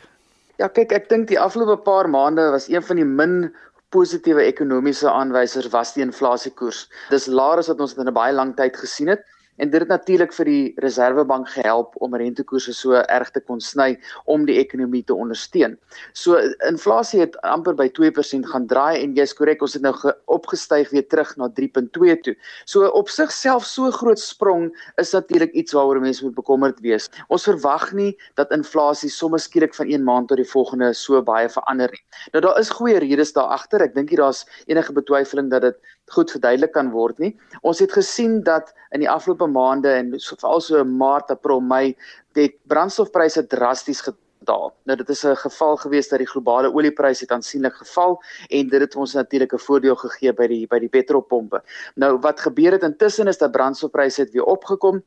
Ja, 0.56 0.68
kyk, 0.68 0.92
ek 0.92 1.08
dink 1.08 1.28
die 1.28 1.40
afgelope 1.40 1.82
paar 1.82 2.08
maande 2.08 2.50
was 2.50 2.68
een 2.68 2.82
van 2.82 2.96
die 2.96 3.04
min 3.04 3.54
positiewe 3.88 4.42
ekonomiese 4.42 5.10
aanwysers 5.10 5.68
was 5.70 5.92
die 5.94 6.02
inflasiekoers. 6.02 6.88
Dis 7.10 7.26
laer 7.26 7.58
as 7.58 7.68
wat 7.68 7.80
ons 7.80 7.94
dit 7.94 8.04
in 8.04 8.10
'n 8.10 8.14
baie 8.14 8.32
lang 8.32 8.56
tyd 8.56 8.76
gesien 8.76 9.08
het 9.08 9.22
en 9.58 9.70
dit 9.70 9.80
het 9.82 9.90
natuurlik 9.90 10.32
vir 10.36 10.48
die 10.48 10.72
Reserwebank 10.82 11.50
gehelp 11.54 11.96
om 12.04 12.16
rentekoerse 12.16 12.74
so 12.76 12.98
erg 13.00 13.30
te 13.34 13.40
kon 13.40 13.60
sny 13.60 13.90
om 14.30 14.46
die 14.48 14.58
ekonomie 14.60 15.04
te 15.06 15.14
ondersteun. 15.14 15.76
So 16.16 16.38
inflasie 16.68 17.20
het 17.22 17.36
amper 17.46 17.76
by 17.78 17.88
2% 17.98 18.48
gaan 18.52 18.68
draai 18.70 19.02
en 19.02 19.16
jy's 19.18 19.34
korrek, 19.36 19.62
ons 19.64 19.74
het 19.76 19.84
nou 19.84 19.94
opgestyg 20.26 20.92
weer 20.94 21.06
terug 21.10 21.34
na 21.40 21.50
3.2 21.58 22.16
toe. 22.24 22.34
So 22.64 22.88
op 22.98 23.10
sigself 23.12 23.66
so 23.66 23.90
groot 23.94 24.20
sprong 24.20 24.68
is 25.02 25.12
natuurlik 25.16 25.52
iets 25.52 25.76
waaroor 25.76 26.00
mense 26.02 26.24
moet 26.24 26.36
bekommerd 26.38 26.80
wees. 26.84 27.08
Ons 27.28 27.48
verwag 27.48 27.90
nie 27.96 28.12
dat 28.40 28.52
inflasie 28.54 29.10
sommer 29.12 29.42
skielik 29.42 29.74
van 29.74 29.90
een 29.90 30.04
maand 30.06 30.30
tot 30.30 30.40
die 30.40 30.48
volgende 30.48 30.92
so 30.94 31.22
baie 31.22 31.48
verander 31.52 31.92
nie. 31.92 32.04
Nou 32.34 32.44
daar 32.44 32.58
is 32.60 32.70
goeie 32.70 32.98
redes 33.02 33.32
daar 33.36 33.54
agter. 33.58 33.82
Ek 33.84 33.94
dink 33.94 34.12
hier 34.12 34.22
daar's 34.22 34.44
enige 34.66 34.94
betwyfeling 34.94 35.50
dat 35.52 35.66
dit 35.66 35.96
goed 36.12 36.30
verduidelik 36.30 36.72
kan 36.72 36.90
word 36.90 37.18
nie. 37.18 37.32
Ons 37.62 37.78
het 37.78 37.92
gesien 37.92 38.42
dat 38.42 38.72
in 38.90 39.00
die 39.00 39.10
afgelope 39.10 39.46
maande 39.46 39.90
en 39.92 40.14
veral 40.18 40.60
so 40.60 40.84
Maart, 40.84 41.30
April, 41.30 41.60
Mei, 41.60 41.96
het 42.38 42.54
brandstofpryse 42.70 43.46
drasties 43.46 44.00
gedaal. 44.00 44.72
Nou 44.84 44.96
dit 44.96 45.08
is 45.08 45.24
'n 45.24 45.36
geval 45.36 45.76
gewees 45.76 46.08
dat 46.08 46.18
die 46.18 46.28
globale 46.28 46.72
oliepryse 46.72 47.22
het 47.22 47.32
aansienlik 47.32 47.74
geval 47.74 48.22
en 48.48 48.68
dit 48.68 48.80
het 48.80 48.96
ons 48.96 49.14
natuurlik 49.14 49.52
'n 49.52 49.58
voordeel 49.58 49.96
gegee 49.96 50.32
by 50.32 50.46
die 50.46 50.66
by 50.66 50.78
die 50.78 50.88
petrolpompe. 50.88 51.62
Nou 51.94 52.18
wat 52.18 52.40
gebeur 52.40 52.72
het 52.72 52.82
intussen 52.82 53.26
is 53.26 53.38
dat 53.38 53.52
brandstofpryse 53.52 54.20
het 54.20 54.32
weer 54.32 54.44
opgekom 54.44 55.02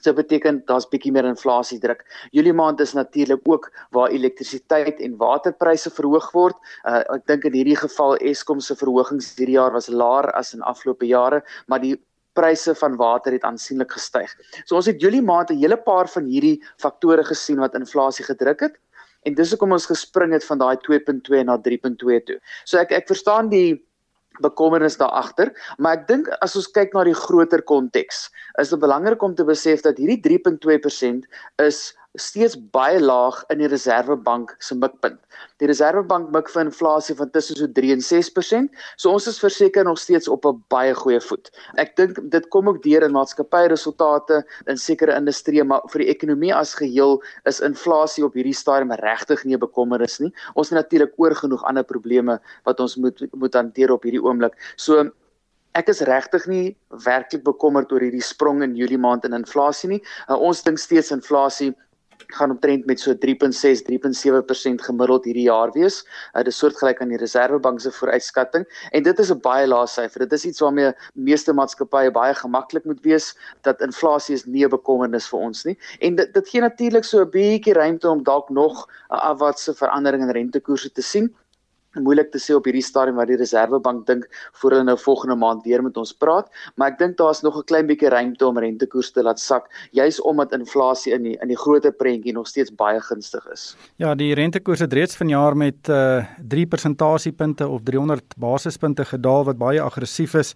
Dit 0.00 0.14
beteken 0.14 0.62
daar's 0.66 0.86
bietjie 0.88 1.12
meer 1.12 1.26
inflasiedruk. 1.28 2.04
Julie 2.32 2.54
maand 2.56 2.80
is 2.80 2.94
natuurlik 2.96 3.40
ook 3.44 3.70
waar 3.90 4.10
elektrisiteit 4.14 5.00
en 5.00 5.16
waterpryse 5.16 5.90
verhoog 5.90 6.30
word. 6.32 6.56
Uh, 6.84 7.02
ek 7.16 7.26
dink 7.26 7.44
in 7.44 7.58
hierdie 7.58 7.76
geval 7.76 8.16
Eskom 8.16 8.62
se 8.64 8.76
verhogings 8.78 9.34
hierdie 9.36 9.58
jaar 9.58 9.74
was 9.76 9.90
laer 9.92 10.30
as 10.38 10.54
in 10.54 10.62
afgelope 10.62 11.06
jare, 11.06 11.42
maar 11.66 11.82
die 11.82 11.96
pryse 12.38 12.74
van 12.74 12.96
water 12.96 13.34
het 13.34 13.44
aansienlik 13.44 13.92
gestyg. 13.92 14.30
So 14.64 14.78
ons 14.78 14.88
het 14.88 15.02
Julie 15.02 15.22
maand 15.22 15.50
'n 15.50 15.58
hele 15.58 15.76
paar 15.76 16.08
van 16.08 16.24
hierdie 16.24 16.62
faktore 16.78 17.24
gesien 17.24 17.58
wat 17.58 17.74
inflasie 17.74 18.24
gedruk 18.24 18.60
het 18.60 18.78
en 19.26 19.34
dis 19.34 19.50
hoekom 19.52 19.72
ons 19.72 19.86
gespring 19.86 20.32
het 20.32 20.44
van 20.44 20.58
daai 20.58 20.76
2.2 20.86 21.44
na 21.44 21.58
3.2 21.58 22.20
toe. 22.24 22.38
So 22.64 22.78
ek 22.78 22.92
ek 22.92 23.08
verstaan 23.10 23.50
die 23.52 23.82
bekommernis 24.42 24.98
daar 25.00 25.12
agter, 25.20 25.52
maar 25.78 26.00
ek 26.00 26.06
dink 26.08 26.30
as 26.40 26.56
ons 26.58 26.70
kyk 26.74 26.94
na 26.96 27.04
die 27.08 27.16
groter 27.16 27.62
konteks, 27.62 28.28
is 28.60 28.72
dit 28.72 28.82
belangrik 28.82 29.22
om 29.22 29.34
te 29.34 29.46
besef 29.46 29.84
dat 29.86 30.00
hierdie 30.00 30.20
3.2% 30.26 31.26
is 31.64 31.80
steeds 32.18 32.56
baie 32.74 32.98
laag 32.98 33.38
in 33.52 33.60
die 33.62 33.68
Reserwebank 33.70 34.56
se 34.58 34.74
mikpunt. 34.74 35.18
Die 35.62 35.68
Reserwebank 35.70 36.32
mik 36.34 36.48
vir 36.50 36.64
inflasie 36.64 37.14
van 37.14 37.30
tussen 37.30 37.58
so 37.60 37.68
3 37.76 37.92
en 37.94 38.02
6%, 38.02 38.80
so 38.98 39.12
ons 39.14 39.28
is 39.30 39.38
verseker 39.38 39.86
nog 39.86 39.98
steeds 39.98 40.28
op 40.28 40.46
'n 40.46 40.62
baie 40.68 40.94
goeie 40.94 41.20
voet. 41.20 41.50
Ek 41.78 41.94
dink 41.96 42.18
dit 42.30 42.48
kom 42.48 42.68
ook 42.68 42.82
deur 42.82 43.02
in 43.02 43.12
maatskappyresultate 43.12 44.42
in 44.66 44.76
sekere 44.76 45.14
industrieë, 45.14 45.64
maar 45.64 45.82
vir 45.92 45.98
die 46.00 46.10
ekonomie 46.10 46.54
as 46.54 46.74
geheel 46.74 47.22
is 47.44 47.60
inflasie 47.60 48.24
op 48.24 48.34
hierdie 48.34 48.54
stadium 48.54 48.92
regtig 48.92 49.44
nie 49.44 49.54
'n 49.54 49.60
bekommernis 49.60 50.18
nie. 50.20 50.32
Ons 50.54 50.70
het 50.70 50.78
natuurlik 50.78 51.12
oor 51.16 51.34
genoeg 51.34 51.62
ander 51.64 51.84
probleme 51.84 52.40
wat 52.64 52.80
ons 52.80 52.96
moet 52.96 53.20
moet 53.34 53.54
hanteer 53.54 53.92
op 53.92 54.02
hierdie 54.02 54.22
oomblik. 54.22 54.54
So 54.76 55.10
Ek 55.72 55.88
is 55.88 56.00
regtig 56.00 56.46
nie 56.46 56.76
werklik 56.88 57.44
bekommerd 57.44 57.92
oor 57.92 58.00
hierdie 58.00 58.22
sprong 58.22 58.62
in 58.62 58.74
Julie 58.74 58.98
maand 58.98 59.24
in 59.24 59.32
inflasie 59.32 59.88
nie. 59.88 60.02
Uh, 60.28 60.34
ons 60.34 60.62
dink 60.62 60.78
steeds 60.78 61.12
inflasie 61.12 61.76
gaan 62.34 62.50
omtrent 62.50 62.86
met 62.86 63.00
so 63.00 63.14
3.6 63.14 63.82
3.7% 63.88 64.84
gemiddeld 64.86 65.24
hierdie 65.24 65.48
jaar 65.48 65.72
wees. 65.72 66.02
Uh, 66.32 66.42
dit 66.42 66.52
is 66.52 66.58
soortgelyk 66.58 67.00
aan 67.00 67.08
die 67.08 67.20
Reserwebank 67.20 67.80
se 67.80 67.92
vooruitskatting 67.92 68.66
en 68.90 69.02
dit 69.02 69.18
is 69.18 69.30
'n 69.32 69.40
baie 69.40 69.66
lae 69.66 69.86
syfer. 69.86 70.26
Dit 70.26 70.32
is 70.32 70.44
iets 70.44 70.60
waarmee 70.60 70.92
meeste 71.14 71.52
maatskappye 71.52 72.10
baie 72.10 72.34
gemaklik 72.34 72.84
moet 72.84 73.00
wees 73.02 73.36
dat 73.62 73.80
inflasie 73.80 74.34
is 74.34 74.44
nie 74.44 74.64
'n 74.64 74.70
bekommernis 74.70 75.28
vir 75.28 75.38
ons 75.38 75.64
nie. 75.64 75.78
En 76.00 76.14
dit 76.14 76.34
dit 76.34 76.48
gee 76.48 76.60
natuurlik 76.60 77.04
so 77.04 77.20
'n 77.20 77.30
bietjie 77.30 77.74
ruimte 77.74 78.08
om 78.08 78.22
dalk 78.22 78.48
nog 78.48 78.86
'n 79.10 79.14
afwaartse 79.14 79.74
verandering 79.74 80.22
in 80.22 80.30
rentekoerse 80.30 80.92
te 80.92 81.02
sien 81.02 81.34
moeilik 81.98 82.30
te 82.30 82.38
sê 82.38 82.54
op 82.54 82.66
hierdie 82.68 82.84
stadium 82.84 83.16
wat 83.18 83.30
die 83.30 83.38
Reserwebank 83.40 84.06
dink 84.06 84.26
voor 84.60 84.76
hulle 84.76 84.84
nou 84.84 84.96
volgende 84.98 85.36
maand 85.36 85.64
weer 85.64 85.82
met 85.82 85.96
ons 85.96 86.12
praat, 86.12 86.50
maar 86.76 86.92
ek 86.92 86.98
dink 86.98 87.16
daar's 87.18 87.42
nog 87.42 87.56
'n 87.58 87.64
klein 87.64 87.86
bietjie 87.86 88.08
ruimte 88.08 88.46
om 88.46 88.58
rentekoerse 88.58 89.12
te 89.12 89.22
laat 89.22 89.40
sak, 89.40 89.66
juis 89.92 90.20
omdat 90.20 90.52
inflasie 90.52 91.12
in 91.12 91.22
die 91.22 91.36
in 91.40 91.48
die 91.48 91.56
groter 91.56 91.92
prentjie 91.92 92.32
nog 92.32 92.46
steeds 92.46 92.70
baie 92.70 93.00
gunstig 93.00 93.46
is. 93.52 93.76
Ja, 93.96 94.14
die 94.14 94.34
rentekoerse 94.34 94.84
het 94.84 94.92
reeds 94.92 95.16
vanjaar 95.16 95.56
met 95.56 95.88
uh 95.88 96.24
3 96.48 96.66
persentasiepunte 96.66 97.68
of 97.68 97.80
300 97.82 98.36
basispunte 98.36 99.04
gedaal 99.04 99.44
wat 99.44 99.58
baie 99.58 99.80
aggressief 99.80 100.34
is. 100.34 100.54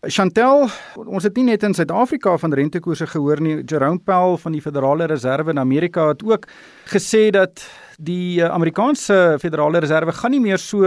Chantel, 0.00 0.68
ons 0.94 1.24
het 1.26 1.34
nie 1.36 1.48
net 1.48 1.64
in 1.66 1.74
Suid-Afrika 1.74 2.36
van 2.38 2.54
rentekoerse 2.54 3.06
gehoor 3.10 3.40
nie. 3.42 3.56
Jerome 3.64 3.98
Powell 3.98 4.36
van 4.38 4.54
die 4.54 4.62
Federale 4.62 5.08
Reserve 5.10 5.50
in 5.50 5.58
Amerika 5.58 6.08
het 6.08 6.22
ook 6.22 6.46
gesê 6.86 7.30
dat 7.34 7.66
die 7.98 8.40
eh, 8.42 8.48
Amerikaanse 8.50 9.38
Federale 9.42 9.82
Reserve 9.82 10.12
gaan 10.12 10.30
nie 10.34 10.42
meer 10.42 10.58
so 10.62 10.86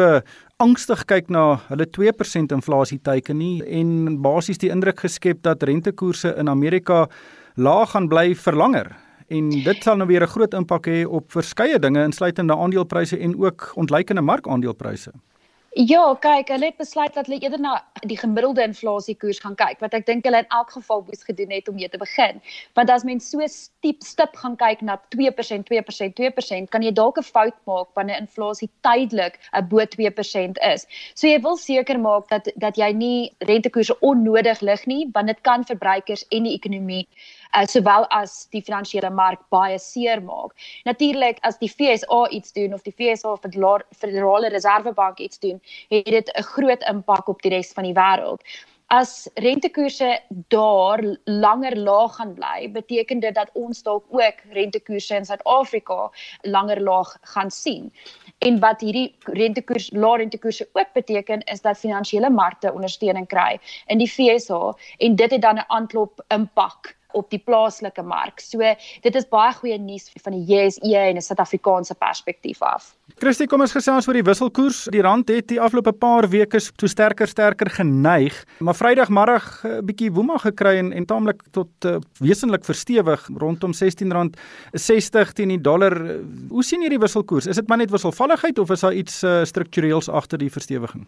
angstig 0.62 1.06
kyk 1.10 1.30
na 1.34 1.60
hulle 1.68 1.88
2% 1.98 2.56
inflasie 2.56 3.00
teiken 3.04 3.40
nie 3.42 3.62
en 3.68 4.20
basies 4.24 4.62
die 4.62 4.72
indruk 4.72 5.04
geskep 5.04 5.42
dat 5.44 5.64
rentekoerse 5.68 6.34
in 6.40 6.50
Amerika 6.50 7.08
laag 7.56 7.92
gaan 7.92 8.08
bly 8.08 8.32
vir 8.36 8.56
langer. 8.56 8.92
En 9.32 9.50
dit 9.50 9.84
sal 9.84 9.98
nou 9.98 10.08
weer 10.08 10.24
'n 10.24 10.34
groot 10.34 10.54
impak 10.54 10.88
hê 10.88 11.06
op 11.06 11.32
verskeie 11.32 11.80
dinge 11.80 12.04
insluitende 12.04 12.56
aandeleepryse 12.56 13.18
en 13.18 13.36
ook 13.40 13.72
ontleikende 13.76 14.22
markaandeleepryse. 14.22 15.12
Ja, 15.72 16.02
kyk, 16.20 16.50
hulle 16.52 16.68
het 16.68 16.76
besluit 16.82 17.14
dat 17.16 17.30
hulle 17.30 17.40
eerder 17.40 17.60
na 17.64 17.78
die 18.04 18.18
gemiddelde 18.20 18.66
inflasiekoers 18.68 19.38
gaan 19.40 19.54
kyk, 19.56 19.78
wat 19.80 19.94
ek 19.96 20.04
dink 20.10 20.26
hulle 20.28 20.42
in 20.44 20.50
elk 20.52 20.74
geval 20.76 21.06
moes 21.08 21.24
gedoen 21.24 21.54
het 21.56 21.70
om 21.72 21.78
mee 21.80 21.88
te 21.88 22.00
begin. 22.02 22.42
Want 22.76 22.92
as 22.92 23.06
mens 23.08 23.30
so 23.32 23.48
stiep 23.48 24.04
stip 24.04 24.36
gaan 24.42 24.58
kyk 24.60 24.82
na 24.84 24.98
2%, 25.16 25.64
2%, 25.72 26.18
2%, 26.20 26.68
kan 26.76 26.84
jy 26.84 26.92
dalk 26.92 27.22
'n 27.24 27.24
fout 27.24 27.56
maak 27.72 27.88
wanneer 27.96 28.20
inflasie 28.20 28.68
tydelik 28.84 29.40
bo 29.72 29.80
2% 29.96 30.60
is. 30.74 30.86
So 31.16 31.28
jy 31.28 31.40
wil 31.40 31.56
seker 31.56 32.00
maak 32.00 32.28
dat 32.28 32.52
dat 32.58 32.76
jy 32.76 32.92
nie 32.92 33.32
rentekoerse 33.40 33.96
onnodig 34.02 34.60
lig 34.60 34.86
nie, 34.86 35.08
want 35.14 35.28
dit 35.28 35.42
kan 35.42 35.64
verbruikers 35.64 36.26
en 36.32 36.44
die 36.44 36.58
ekonomie 36.60 37.08
uh, 37.56 37.66
sowel 37.66 38.08
as 38.10 38.48
die 38.52 38.62
finansiële 38.62 39.10
mark 39.10 39.42
baie 39.50 39.80
seer 39.80 40.22
maak. 40.24 40.56
Natuurlik 40.86 41.40
as 41.48 41.60
die 41.62 41.70
FSA 41.70 42.28
iets 42.30 42.54
doen 42.54 42.74
of 42.74 42.84
die 42.88 42.96
FSA 42.96 43.38
Federale 43.98 44.50
Reservebank 44.50 45.20
iets 45.20 45.40
doen, 45.40 45.62
het 45.90 46.06
dit 46.06 46.32
'n 46.36 46.44
groot 46.44 46.84
impak 46.90 47.28
op 47.28 47.42
die 47.42 47.52
res 47.52 47.74
van 47.74 47.84
die 47.84 47.94
wêreld. 47.94 48.42
As 48.92 49.30
rentekoerse 49.36 50.20
daar 50.48 51.00
langer 51.24 51.78
laag 51.78 52.16
gaan 52.16 52.34
bly, 52.34 52.72
beteken 52.72 53.20
dit 53.20 53.36
dat 53.36 53.50
ons 53.54 53.84
dalk 53.84 54.04
ook 54.10 54.42
rentekoerse 54.52 55.16
in 55.16 55.26
Suid-Afrika 55.26 56.12
langer 56.42 56.82
laag 56.82 57.18
gaan 57.22 57.52
sien. 57.52 57.94
En 58.38 58.60
wat 58.60 58.82
hierdie 58.82 59.16
rentekoers 59.24 59.92
lae 59.94 60.18
rentekoerse 60.18 60.68
ook 60.74 60.92
beteken 60.94 61.40
is 61.44 61.62
dat 61.62 61.80
finansiële 61.80 62.30
markte 62.30 62.74
ondersteuning 62.74 63.28
kry 63.28 63.60
in 63.88 63.98
die 63.98 64.10
FSA 64.10 64.74
en 64.98 65.16
dit 65.16 65.32
het 65.32 65.42
dan 65.42 65.56
'n 65.56 65.68
aanklop 65.68 66.24
impak 66.28 66.96
op 67.14 67.30
die 67.30 67.40
plaaslike 67.40 68.04
mark. 68.04 68.40
So 68.40 68.60
dit 69.02 69.16
is 69.16 69.28
baie 69.30 69.54
goeie 69.54 69.78
nuus 69.80 70.10
van 70.24 70.34
die 70.38 70.44
JSE 70.46 70.98
en 70.98 71.16
'n 71.16 71.22
Suid-Afrikaanse 71.22 71.96
perspektief 71.96 72.62
af. 72.62 72.96
Christie, 73.20 73.48
kom 73.48 73.62
ons 73.62 73.72
gesels 73.72 74.08
oor 74.08 74.14
die 74.14 74.24
wisselkoers. 74.24 74.88
Die 74.92 75.02
rand 75.02 75.30
het 75.30 75.48
die 75.48 75.60
afgelope 75.62 75.92
paar 75.92 76.30
weke 76.30 76.60
so 76.60 76.88
sterker 76.88 77.28
sterker 77.28 77.70
geneig, 77.70 78.46
maar 78.60 78.76
Vrydagmiddag 78.76 79.64
'n 79.64 79.68
uh, 79.68 79.82
bietjie 79.82 80.12
woema 80.12 80.38
gekry 80.38 80.78
en 80.78 80.94
en 80.94 81.06
taamlik 81.06 81.44
tot 81.52 81.70
uh, 81.86 81.98
wesentlik 82.20 82.66
verstewig 82.66 83.30
rondom 83.38 83.72
R16.60 83.72 85.34
teen 85.34 85.48
die 85.48 85.62
dollar. 85.62 85.94
Hoe 86.50 86.64
sien 86.64 86.82
jy 86.82 86.90
die 86.90 87.00
wisselkoers? 87.00 87.48
Is 87.48 87.56
dit 87.56 87.68
maar 87.68 87.78
net 87.78 87.92
wisselvalligheid 87.92 88.60
of 88.60 88.70
is 88.70 88.80
daar 88.80 88.94
iets 88.94 89.24
uh, 89.24 89.44
struktureels 89.44 90.10
agter 90.10 90.38
die 90.38 90.52
verstewiging? 90.52 91.06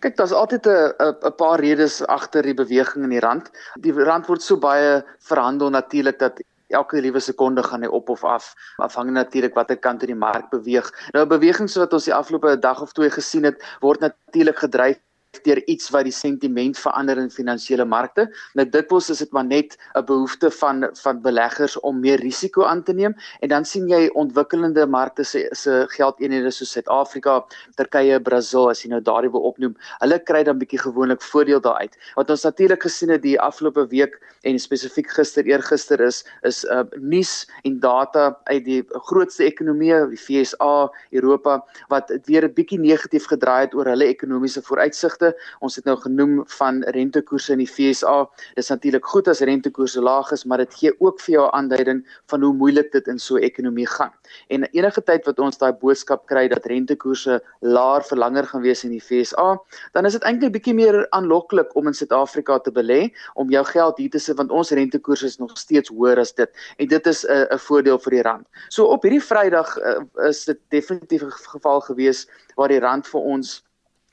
Kyk, 0.00 0.16
daar's 0.16 0.32
altyd 0.32 0.66
'n 0.66 0.92
'n 1.28 1.34
paar 1.36 1.60
redes 1.60 2.00
agter 2.06 2.42
die 2.42 2.54
beweging 2.54 3.04
in 3.04 3.12
die 3.12 3.20
rand. 3.20 3.50
Die 3.80 3.92
rand 3.92 4.26
word 4.26 4.42
so 4.42 4.56
baie 4.56 5.04
verhandel 5.18 5.70
natuurlik 5.70 6.18
dat 6.18 6.40
elke 6.68 7.00
liewe 7.00 7.20
sekonde 7.20 7.62
gaan 7.62 7.82
hy 7.82 7.88
op 7.88 8.08
of 8.08 8.24
af, 8.24 8.54
afhangende 8.76 9.20
natuurlik 9.20 9.54
watter 9.54 9.76
kant 9.76 10.00
toe 10.00 10.06
die 10.06 10.16
mark 10.16 10.50
beweeg. 10.50 10.88
Nou 11.12 11.24
'n 11.24 11.28
beweging 11.28 11.70
so 11.70 11.80
wat 11.80 11.92
ons 11.92 12.04
die 12.04 12.14
afgelope 12.14 12.58
dag 12.58 12.80
of 12.80 12.92
twee 12.92 13.10
gesien 13.10 13.44
het, 13.44 13.62
word 13.80 14.00
natuurlik 14.00 14.58
gedryf 14.58 14.98
deur 15.44 15.60
iets 15.70 15.90
wat 15.94 16.06
die 16.08 16.14
sentiment 16.14 16.78
verander 16.78 17.18
in 17.20 17.30
finansiële 17.30 17.84
markte. 17.86 18.26
Nou 18.58 18.66
dikwels 18.68 19.10
is 19.12 19.22
dit 19.22 19.32
maar 19.32 19.46
net 19.46 19.76
'n 19.94 20.04
behoefte 20.04 20.50
van 20.50 20.88
van 21.02 21.20
beleggers 21.22 21.78
om 21.80 22.00
meer 22.00 22.18
risiko 22.18 22.64
aan 22.64 22.82
te 22.82 22.92
neem 22.92 23.14
en 23.40 23.48
dan 23.48 23.64
sien 23.64 23.88
jy 23.88 24.10
ontwikkelende 24.14 24.86
markte 24.86 25.24
se 25.24 25.48
se 25.52 25.86
geldeenhede 25.88 26.50
soos 26.50 26.70
Suid-Afrika, 26.70 27.44
Turkye, 27.76 28.20
Brasil 28.20 28.70
as 28.70 28.82
jy 28.82 28.90
nou 28.90 29.00
daardie 29.00 29.30
wil 29.30 29.42
opnoem. 29.42 29.76
Hulle 30.00 30.18
kry 30.18 30.42
dan 30.42 30.58
bietjie 30.58 30.78
gewoonlik 30.78 31.22
voordeel 31.22 31.60
daaruit. 31.60 31.96
Wat 32.16 32.30
ons 32.30 32.42
natuurlik 32.42 32.82
gesien 32.82 33.08
het 33.08 33.22
die 33.22 33.40
afgelope 33.40 33.86
week 33.88 34.20
en 34.42 34.58
spesifiek 34.58 35.10
gister 35.10 35.44
eergister 35.44 36.00
is 36.00 36.24
is 36.42 36.64
uh, 36.64 36.82
nuus 36.96 37.46
en 37.62 37.80
data 37.80 38.38
uit 38.44 38.64
die 38.64 38.82
grootste 38.90 39.44
ekonomieë, 39.44 40.08
die 40.08 40.18
FSA, 40.18 40.90
Europa 41.10 41.64
wat 41.88 42.12
weer 42.24 42.44
'n 42.44 42.54
bietjie 42.54 42.78
negatief 42.78 43.26
gedraai 43.26 43.60
het 43.60 43.74
oor 43.74 43.86
hulle 43.86 44.04
ekonomiese 44.04 44.62
vooruitsigte 44.62 45.19
markte. 45.20 45.36
Ons 45.60 45.76
het 45.76 45.84
nou 45.84 45.96
genoem 46.00 46.42
van 46.58 46.82
rentekoerse 46.82 47.52
in 47.52 47.62
die 47.62 47.68
FSA. 47.68 48.28
Dis 48.56 48.70
natuurlik 48.70 49.04
goed 49.04 49.28
as 49.28 49.40
rentekoerse 49.40 50.00
laag 50.00 50.32
is, 50.32 50.44
maar 50.44 50.58
dit 50.58 50.74
gee 50.74 50.92
ook 51.00 51.20
vir 51.20 51.34
jou 51.34 51.46
'n 51.46 51.54
aanduiding 51.54 52.06
van 52.30 52.42
hoe 52.42 52.52
moeilik 52.54 52.92
dit 52.92 53.06
in 53.08 53.18
so 53.18 53.36
'n 53.36 53.42
ekonomie 53.42 53.86
gaan. 53.86 54.12
En 54.48 54.64
enige 54.64 55.02
tyd 55.02 55.24
wat 55.24 55.38
ons 55.38 55.58
daai 55.58 55.72
boodskap 55.72 56.26
kry 56.26 56.48
dat 56.48 56.66
rentekoerse 56.66 57.42
laer 57.60 58.02
vir 58.02 58.18
langer 58.18 58.46
gaan 58.46 58.62
wees 58.62 58.84
in 58.84 58.90
die 58.90 59.00
FSA, 59.00 59.58
dan 59.92 60.04
is 60.04 60.12
dit 60.12 60.22
eintlik 60.22 60.52
bietjie 60.52 60.74
meer 60.74 61.06
aanloklik 61.10 61.76
om 61.76 61.86
in 61.86 61.94
Suid-Afrika 61.94 62.58
te 62.58 62.70
belê, 62.70 63.12
om 63.34 63.50
jou 63.50 63.64
geld 63.64 63.98
hier 63.98 64.10
te 64.10 64.18
sit 64.18 64.36
want 64.36 64.50
ons 64.50 64.70
rentekoerse 64.70 65.26
is 65.26 65.38
nog 65.38 65.58
steeds 65.58 65.88
hoër 65.88 66.18
as 66.18 66.34
dit. 66.34 66.50
En 66.76 66.86
dit 66.86 67.06
is 67.06 67.24
'n 67.24 67.46
'n 67.50 67.58
voordeel 67.58 67.98
vir 67.98 68.10
die 68.10 68.22
rand. 68.22 68.46
So 68.68 68.84
op 68.84 69.02
hierdie 69.02 69.22
Vrydag 69.22 69.78
uh, 69.78 70.28
is 70.28 70.44
dit 70.44 70.58
definitief 70.68 71.22
'n 71.22 71.30
geval 71.30 71.80
gewees 71.80 72.28
waar 72.56 72.68
die 72.68 72.80
rand 72.80 73.06
vir 73.06 73.20
ons 73.20 73.62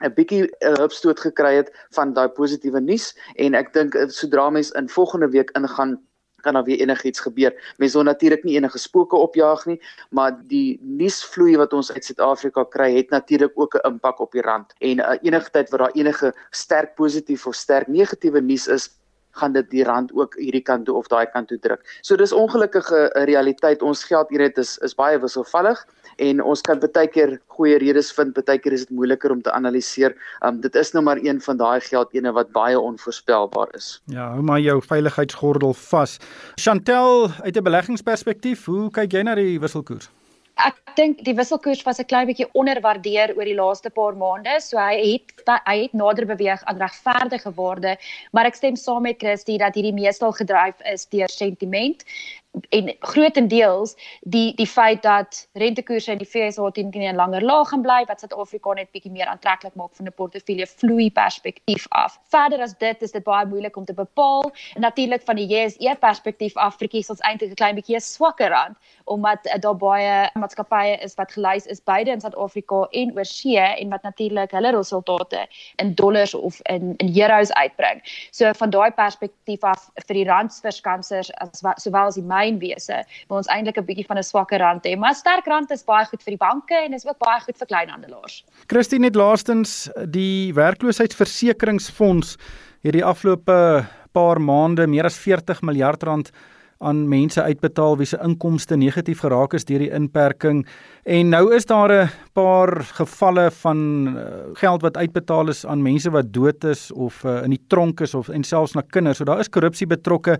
'n 0.04 0.14
bietjie 0.14 0.44
'n 0.44 0.50
uh, 0.72 0.76
hupstoot 0.84 1.20
gekry 1.20 1.56
het 1.56 1.72
van 1.96 2.14
daai 2.14 2.28
positiewe 2.30 2.80
nuus 2.80 3.16
en 3.36 3.54
ek 3.54 3.74
dink 3.74 3.96
uh, 3.96 4.08
sodra 4.08 4.50
mens 4.50 4.72
in 4.72 4.90
volgende 4.90 5.30
week 5.30 5.50
ingaan 5.58 5.98
kan 6.42 6.54
daar 6.54 6.64
weer 6.64 6.80
enigiets 6.80 7.20
gebeur. 7.20 7.74
Mense 7.78 7.98
wil 7.98 8.06
natuurlik 8.06 8.44
nie 8.44 8.56
enige 8.56 8.78
spooke 8.78 9.16
opjaag 9.16 9.66
nie, 9.66 9.82
maar 10.10 10.38
die 10.48 10.80
nuusvloei 10.82 11.58
wat 11.58 11.74
ons 11.74 11.92
uit 11.92 12.06
Suid-Afrika 12.06 12.64
kry 12.64 12.94
het 12.96 13.10
natuurlik 13.10 13.52
ook 13.56 13.76
'n 13.76 13.88
impak 13.88 14.20
op 14.20 14.32
die 14.32 14.42
rand. 14.42 14.74
En 14.80 14.98
uh, 15.00 15.18
enige 15.22 15.50
tyd 15.52 15.70
wat 15.70 15.80
daar 15.80 15.96
enige 15.96 16.34
sterk 16.50 16.96
positief 16.96 17.48
of 17.48 17.56
sterk 17.56 17.88
negatiewe 17.88 18.42
nuus 18.42 18.68
is, 18.68 18.90
gaan 19.40 19.54
dit 19.54 19.70
die 19.72 19.84
rand 19.88 20.14
ook 20.14 20.36
hierdie 20.40 20.64
kant 20.66 20.86
toe 20.86 20.96
of 20.98 21.08
daai 21.12 21.26
kant 21.34 21.48
toe 21.52 21.60
druk. 21.62 21.84
So 22.02 22.18
dis 22.20 22.34
ongelukkige 22.34 23.08
realiteit. 23.30 23.82
Ons 23.82 24.04
geld 24.10 24.30
hier 24.34 24.46
net 24.46 24.58
is 24.58 24.78
is 24.86 24.96
baie 24.98 25.20
wisselvallig 25.22 25.84
en 26.18 26.42
ons 26.42 26.62
kan 26.66 26.82
baie 26.82 27.08
keer 27.14 27.38
goeie 27.58 27.78
redes 27.82 28.12
vind, 28.18 28.34
baie 28.38 28.60
keer 28.60 28.74
is 28.74 28.88
dit 28.88 28.96
moeiliker 28.98 29.32
om 29.32 29.42
te 29.42 29.54
analiseer. 29.54 30.16
Um 30.46 30.62
dit 30.62 30.76
is 30.76 30.94
nou 30.94 31.04
maar 31.06 31.22
een 31.22 31.42
van 31.42 31.58
daai 31.58 31.80
geldene 31.82 32.34
wat 32.34 32.52
baie 32.52 32.80
onvoorspelbaar 32.80 33.74
is. 33.78 34.02
Ja, 34.06 34.32
hou 34.34 34.42
maar 34.42 34.60
jou 34.60 34.82
veiligheidsgordel 34.82 35.74
vas. 35.74 36.18
Chantel, 36.56 37.30
uit 37.44 37.58
'n 37.58 37.64
beleggingsperspektief, 37.64 38.66
hoe 38.66 38.90
kyk 38.92 39.12
jy 39.14 39.24
na 39.24 39.36
die 39.36 39.60
wisselkoers? 39.60 40.10
Ek 40.58 40.78
dink 40.98 41.20
die 41.26 41.36
wisselkoers 41.38 41.84
was 41.86 42.00
'n 42.02 42.08
klein 42.10 42.28
bietjie 42.28 42.48
onderwaardeer 42.58 43.36
oor 43.38 43.46
die 43.46 43.58
laaste 43.58 43.92
paar 43.94 44.16
maande, 44.18 44.56
so 44.62 44.80
hy 44.82 44.96
het 44.98 45.44
hy 45.70 45.76
het 45.84 45.94
nader 45.94 46.26
beweeg 46.26 46.64
aan 46.66 46.82
regverdige 46.82 47.52
waarde, 47.60 47.98
maar 48.34 48.50
ek 48.50 48.56
stem 48.56 48.76
saam 48.76 49.06
met 49.06 49.22
Christie 49.22 49.58
dat 49.62 49.76
hierdie 49.76 49.94
meestal 49.94 50.34
gedryf 50.34 50.82
is 50.94 51.06
deur 51.14 51.30
sentiment 51.30 52.04
en 52.70 52.96
grootendeels 53.00 53.96
die 54.22 54.56
die 54.56 54.68
feit 54.68 55.02
dat 55.02 55.50
rentekoerse 55.54 56.12
in 56.12 56.18
die 56.18 56.28
FSA 56.28 56.70
teen 56.72 56.92
teen 56.92 57.14
'n 57.14 57.16
langer 57.16 57.42
laag 57.42 57.70
gaan 57.70 57.82
bly 57.82 58.04
wat 58.08 58.20
Suid-Afrika 58.20 58.74
net 58.74 58.92
bietjie 58.92 59.12
meer 59.12 59.26
aantreklik 59.26 59.76
maak 59.76 59.94
van 59.94 60.06
'n 60.06 60.14
portefeulje 60.14 60.68
vloei 60.68 61.12
perspektief 61.12 61.86
af. 61.90 62.20
Verder 62.30 62.62
as 62.62 62.74
dit 62.78 63.02
is 63.02 63.12
dit 63.12 63.24
baie 63.24 63.46
moeilik 63.46 63.78
om 63.78 63.86
te 63.86 63.94
bepaal 63.94 64.52
en 64.76 64.82
natuurlik 64.82 65.22
van 65.22 65.36
die 65.36 65.48
JSE 65.48 65.96
perspektief 66.00 66.58
af 66.58 66.78
verkies 66.78 67.10
ons 67.10 67.20
eintlik 67.20 67.52
'n 67.52 67.56
klein 67.56 67.76
bietjie 67.76 67.96
'n 67.96 68.02
swakker 68.02 68.50
rand 68.50 68.78
omdat 69.04 69.40
uh, 69.46 69.60
daar 69.60 69.78
baie 69.78 70.30
maatskappye 70.34 70.98
is 71.02 71.16
wat 71.16 71.32
gelys 71.32 71.66
is 71.66 71.84
beide 71.84 72.12
in 72.12 72.22
Suid-Afrika 72.22 72.88
en 72.92 73.18
oorsee 73.18 73.58
en 73.58 73.90
wat 73.90 74.02
natuurlik 74.02 74.52
hulle 74.52 74.72
resultate 74.72 75.48
in 75.76 75.94
dollars 75.94 76.34
of 76.34 76.60
in 76.64 76.94
in 76.98 77.22
euros 77.22 77.54
uitbring. 77.54 78.02
So 78.32 78.54
van 78.54 78.70
daai 78.70 78.92
perspektief 78.92 79.64
af 79.64 79.90
vir 80.08 80.14
die 80.14 80.26
randsverskansers 80.26 81.32
as 81.32 81.64
sowel 81.76 82.06
as 82.06 82.16
die 82.16 82.24
my 82.38 82.48
kleinwese 82.48 83.04
waar 83.28 83.42
ons 83.42 83.50
eintlik 83.52 83.78
'n 83.78 83.86
bietjie 83.86 84.06
van 84.06 84.18
'n 84.18 84.24
swakker 84.24 84.60
rand 84.60 84.84
het. 84.84 85.00
Maar 85.00 85.16
sterk 85.16 85.46
rand 85.46 85.72
is 85.72 85.84
baie 85.84 86.06
goed 86.06 86.24
vir 86.24 86.32
die 86.32 86.46
banke 86.48 86.76
en 86.76 86.94
is 86.94 87.06
ook 87.06 87.18
baie 87.20 87.42
goed 87.42 87.58
vir 87.58 87.68
kleinhandelaars. 87.68 88.44
Christine 88.68 89.06
het 89.06 89.16
laastens 89.16 89.90
die 90.06 90.54
werkloosheidsversekeringsfonds 90.54 92.38
hierdie 92.82 93.06
afgelope 93.06 93.86
paar 94.12 94.40
maande 94.40 94.88
meer 94.88 95.06
as 95.06 95.18
40 95.18 95.62
miljard 95.62 96.04
rand 96.04 96.32
aan 96.80 97.08
mense 97.10 97.42
uitbetaal 97.42 97.98
wie 97.98 98.06
se 98.06 98.18
inkomste 98.22 98.76
negatief 98.76 99.20
geraak 99.20 99.54
is 99.54 99.66
deur 99.66 99.80
die 99.80 99.92
inperking 99.92 100.66
en 101.04 101.30
nou 101.30 101.56
is 101.56 101.66
daar 101.66 101.92
'n 101.92 102.10
paar 102.34 102.84
gevalle 102.84 103.52
van 103.52 103.78
uh, 104.08 104.24
geld 104.54 104.82
wat 104.82 104.98
uitbetaal 104.98 105.50
is 105.50 105.66
aan 105.66 105.82
mense 105.82 106.10
wat 106.10 106.34
dood 106.34 106.64
is 106.64 106.92
of 106.92 107.24
uh, 107.24 107.44
in 107.44 107.50
die 107.50 107.64
tronk 107.68 108.02
is 108.02 108.14
of 108.14 108.30
en 108.30 108.44
selfs 108.44 108.74
na 108.74 108.82
kinders. 108.82 109.18
So 109.18 109.24
daar 109.24 109.40
is 109.40 109.50
korrupsie 109.50 109.88
betrokke 109.88 110.40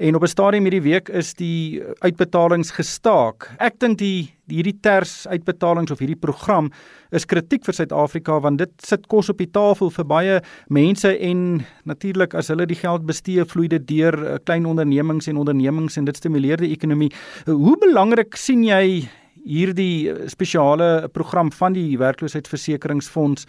En 0.00 0.14
op 0.14 0.22
'n 0.22 0.26
stadium 0.26 0.62
hierdie 0.62 0.82
week 0.82 1.08
is 1.08 1.34
die 1.34 1.82
uitbetalings 1.98 2.70
gestaak. 2.70 3.50
Ek 3.58 3.78
dink 3.78 3.98
die 3.98 4.32
hierdie 4.46 4.78
ters 4.80 5.26
uitbetalings 5.26 5.90
of 5.90 5.98
hierdie 5.98 6.16
program 6.16 6.70
is 7.10 7.26
kritiek 7.26 7.64
vir 7.64 7.74
Suid-Afrika 7.74 8.40
want 8.40 8.58
dit 8.58 8.70
sit 8.78 9.06
kos 9.06 9.28
op 9.28 9.38
die 9.38 9.50
tafel 9.50 9.90
vir 9.90 10.04
baie 10.04 10.40
mense 10.68 11.18
en 11.18 11.66
natuurlik 11.84 12.34
as 12.34 12.48
hulle 12.48 12.66
die 12.66 12.80
geld 12.80 13.04
bestee, 13.06 13.44
vloei 13.44 13.68
dit 13.68 13.86
deur 13.88 14.26
eh, 14.26 14.38
klein 14.44 14.66
ondernemings 14.66 15.28
en 15.28 15.36
ondernemings 15.36 15.96
en 15.96 16.04
dit 16.04 16.16
stimuleer 16.16 16.56
die 16.56 16.72
ekonomie. 16.72 17.12
Hoe 17.44 17.76
belangrik 17.76 18.36
sien 18.36 18.64
jy 18.64 19.08
hierdie 19.44 20.10
eh, 20.10 20.28
spesiale 20.28 21.08
program 21.12 21.52
van 21.52 21.72
die 21.72 21.98
werkloosheidsversekeringsfonds 21.98 23.46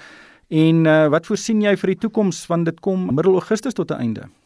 en 0.49 0.85
uh, 0.85 1.07
wat 1.07 1.25
voorsien 1.25 1.61
jy 1.61 1.77
vir 1.77 1.87
die 1.87 1.99
toekoms 1.99 2.47
want 2.47 2.65
dit 2.65 2.79
kom 2.79 3.15
middel 3.15 3.33
Augustus 3.33 3.73
tot 3.73 3.91
'n 3.91 3.93
einde? 3.93 4.40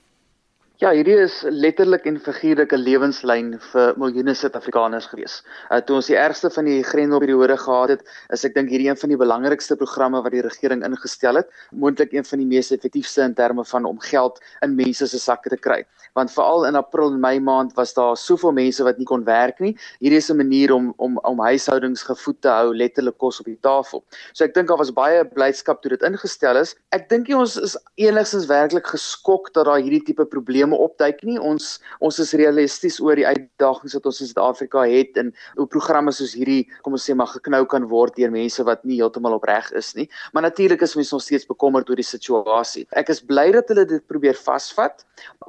Ja, 0.84 0.90
hierdie 0.92 1.14
is 1.24 1.38
letterlik 1.48 2.04
en 2.04 2.18
figuurlik 2.20 2.74
'n 2.76 2.84
lewenslyn 2.84 3.54
vir 3.72 3.94
miljoene 3.96 4.34
Suid-Afrikaners 4.36 5.06
gewees. 5.08 5.38
Uh 5.72 5.80
toe 5.80 5.96
ons 5.96 6.10
die 6.12 6.18
ergste 6.20 6.50
van 6.52 6.66
die 6.68 6.84
Grendelperiode 6.84 7.56
gehad 7.58 7.90
het, 7.90 8.02
is 8.36 8.44
ek 8.44 8.56
dink 8.56 8.68
hierdie 8.70 8.90
een 8.90 9.00
van 9.00 9.10
die 9.10 9.18
belangrikste 9.18 9.78
programme 9.80 10.22
wat 10.22 10.34
die 10.36 10.42
regering 10.44 10.84
ingestel 10.84 11.40
het, 11.40 11.48
moontlik 11.72 12.12
een 12.12 12.26
van 12.28 12.40
die 12.40 12.48
mees 12.48 12.72
effektiewe 12.76 13.24
in 13.24 13.34
terme 13.34 13.64
van 13.64 13.86
om 13.86 14.00
geld 14.00 14.42
in 14.62 14.76
mense 14.76 15.08
se 15.08 15.20
sakke 15.20 15.50
te 15.50 15.56
kry. 15.56 15.86
Want 16.14 16.32
veral 16.32 16.66
in 16.66 16.76
April 16.76 17.14
en 17.14 17.20
Mei 17.22 17.40
maand 17.40 17.74
was 17.76 17.94
daar 17.94 18.18
soveel 18.18 18.52
mense 18.52 18.84
wat 18.84 18.98
nie 18.98 19.08
kon 19.08 19.24
werk 19.24 19.60
nie. 19.60 19.78
Hierdie 20.00 20.18
is 20.18 20.30
'n 20.30 20.36
manier 20.36 20.74
om 20.74 20.94
om 20.98 21.18
om 21.24 21.40
huishoudings 21.40 22.04
gevoed 22.04 22.42
te 22.42 22.50
hou, 22.50 22.76
letterlik 22.76 23.18
kos 23.18 23.40
op 23.40 23.46
die 23.46 23.60
tafel. 23.62 24.04
So 24.34 24.44
ek 24.44 24.54
dink 24.54 24.68
daar 24.68 24.78
was 24.78 24.92
baie 24.92 25.24
blydskap 25.24 25.82
toe 25.82 25.90
dit 25.90 26.04
ingestel 26.04 26.58
is. 26.58 26.76
Ek 26.92 27.08
dink 27.10 27.30
ons 27.30 27.56
is 27.56 27.78
enigstens 27.96 28.46
werklik 28.46 28.88
geskok 28.88 29.54
dat 29.54 29.66
daar 29.66 29.80
hierdie 29.80 30.04
tipe 30.04 30.26
probleme 30.26 30.65
probleme 30.66 30.84
opduik 30.84 31.24
nie. 31.24 31.38
Ons 31.40 31.80
ons 32.02 32.18
is 32.20 32.34
realisties 32.34 33.00
oor 33.02 33.16
die 33.16 33.26
uitdagings 33.26 33.96
wat 33.96 34.06
ons 34.06 34.22
in 34.22 34.30
Suid-Afrika 34.30 34.86
het 34.86 35.18
en 35.18 35.32
hoe 35.56 35.68
programme 35.68 36.12
soos 36.12 36.36
hierdie, 36.36 36.66
kom 36.84 36.94
ons 36.94 37.06
sê 37.06 37.16
maar 37.16 37.30
geknou 37.30 37.66
kan 37.66 37.86
word 37.90 38.16
deur 38.18 38.32
mense 38.32 38.64
wat 38.66 38.84
nie 38.86 39.00
heeltemal 39.00 39.38
opreg 39.38 39.72
is 39.74 39.94
nie. 39.96 40.08
Maar 40.34 40.50
natuurlik 40.50 40.82
is 40.82 40.96
mense 40.96 41.16
nog 41.16 41.24
steeds 41.24 41.46
bekommerd 41.48 41.90
oor 41.90 42.00
die 42.00 42.06
situasie. 42.06 42.86
Ek 42.96 43.10
is 43.10 43.22
bly 43.22 43.52
dat 43.54 43.70
hulle 43.70 43.86
dit 43.86 44.06
probeer 44.08 44.36
vasvat. 44.36 45.06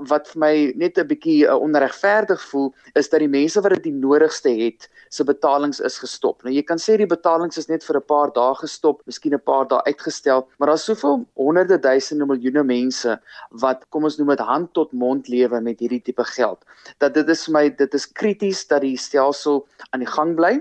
Wat 0.09 0.29
vir 0.29 0.41
my 0.41 0.55
net 0.77 0.99
'n 0.99 1.07
bietjie 1.07 1.47
uh, 1.47 1.57
onregverdig 1.57 2.41
voel, 2.51 2.73
is 2.95 3.09
dat 3.09 3.21
die 3.21 3.29
mense 3.29 3.61
wat 3.61 3.73
dit 3.77 3.91
die 3.91 3.97
nodigste 3.97 4.51
het, 4.51 4.89
se 5.09 5.25
betalings 5.25 5.81
is 5.81 5.99
gestop. 5.99 6.43
Nou 6.45 6.53
jy 6.53 6.63
kan 6.63 6.79
sê 6.79 6.97
die 6.97 7.07
betalings 7.07 7.59
is 7.59 7.69
net 7.69 7.85
vir 7.85 7.97
'n 7.97 8.07
paar 8.07 8.31
dae 8.33 8.55
gestop, 8.55 9.03
miskien 9.07 9.35
'n 9.35 9.41
paar 9.41 9.67
dae 9.67 9.83
uitgestel, 9.87 10.47
maar 10.59 10.69
daar's 10.69 10.85
soveel 10.85 11.27
honderde 11.35 11.79
duisende 11.79 12.27
miljoene 12.27 12.63
mense 12.63 13.19
wat 13.51 13.85
kom 13.91 14.05
ons 14.05 14.19
noem 14.19 14.29
dit 14.29 14.41
hand 14.41 14.73
tot 14.73 14.93
mond 14.93 15.06
mond 15.07 15.31
lewe 15.33 15.63
met 15.63 15.81
hierdie 15.83 16.03
tipe 16.03 16.27
geld. 16.35 16.67
Dat 17.03 17.15
dit 17.15 17.31
is 17.33 17.47
vir 17.47 17.57
my 17.59 17.65
dit 17.79 17.99
is 17.99 18.11
krities 18.13 18.67
dat 18.71 18.85
die 18.85 18.97
stelsel 19.01 19.65
aan 19.91 20.05
die 20.05 20.13
gang 20.13 20.35
bly. 20.39 20.57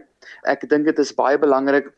Ek 0.45 0.67
dink 0.69 0.87
dit 0.89 1.01
is 1.01 1.13
baie 1.17 1.41
belangrik 1.41 1.91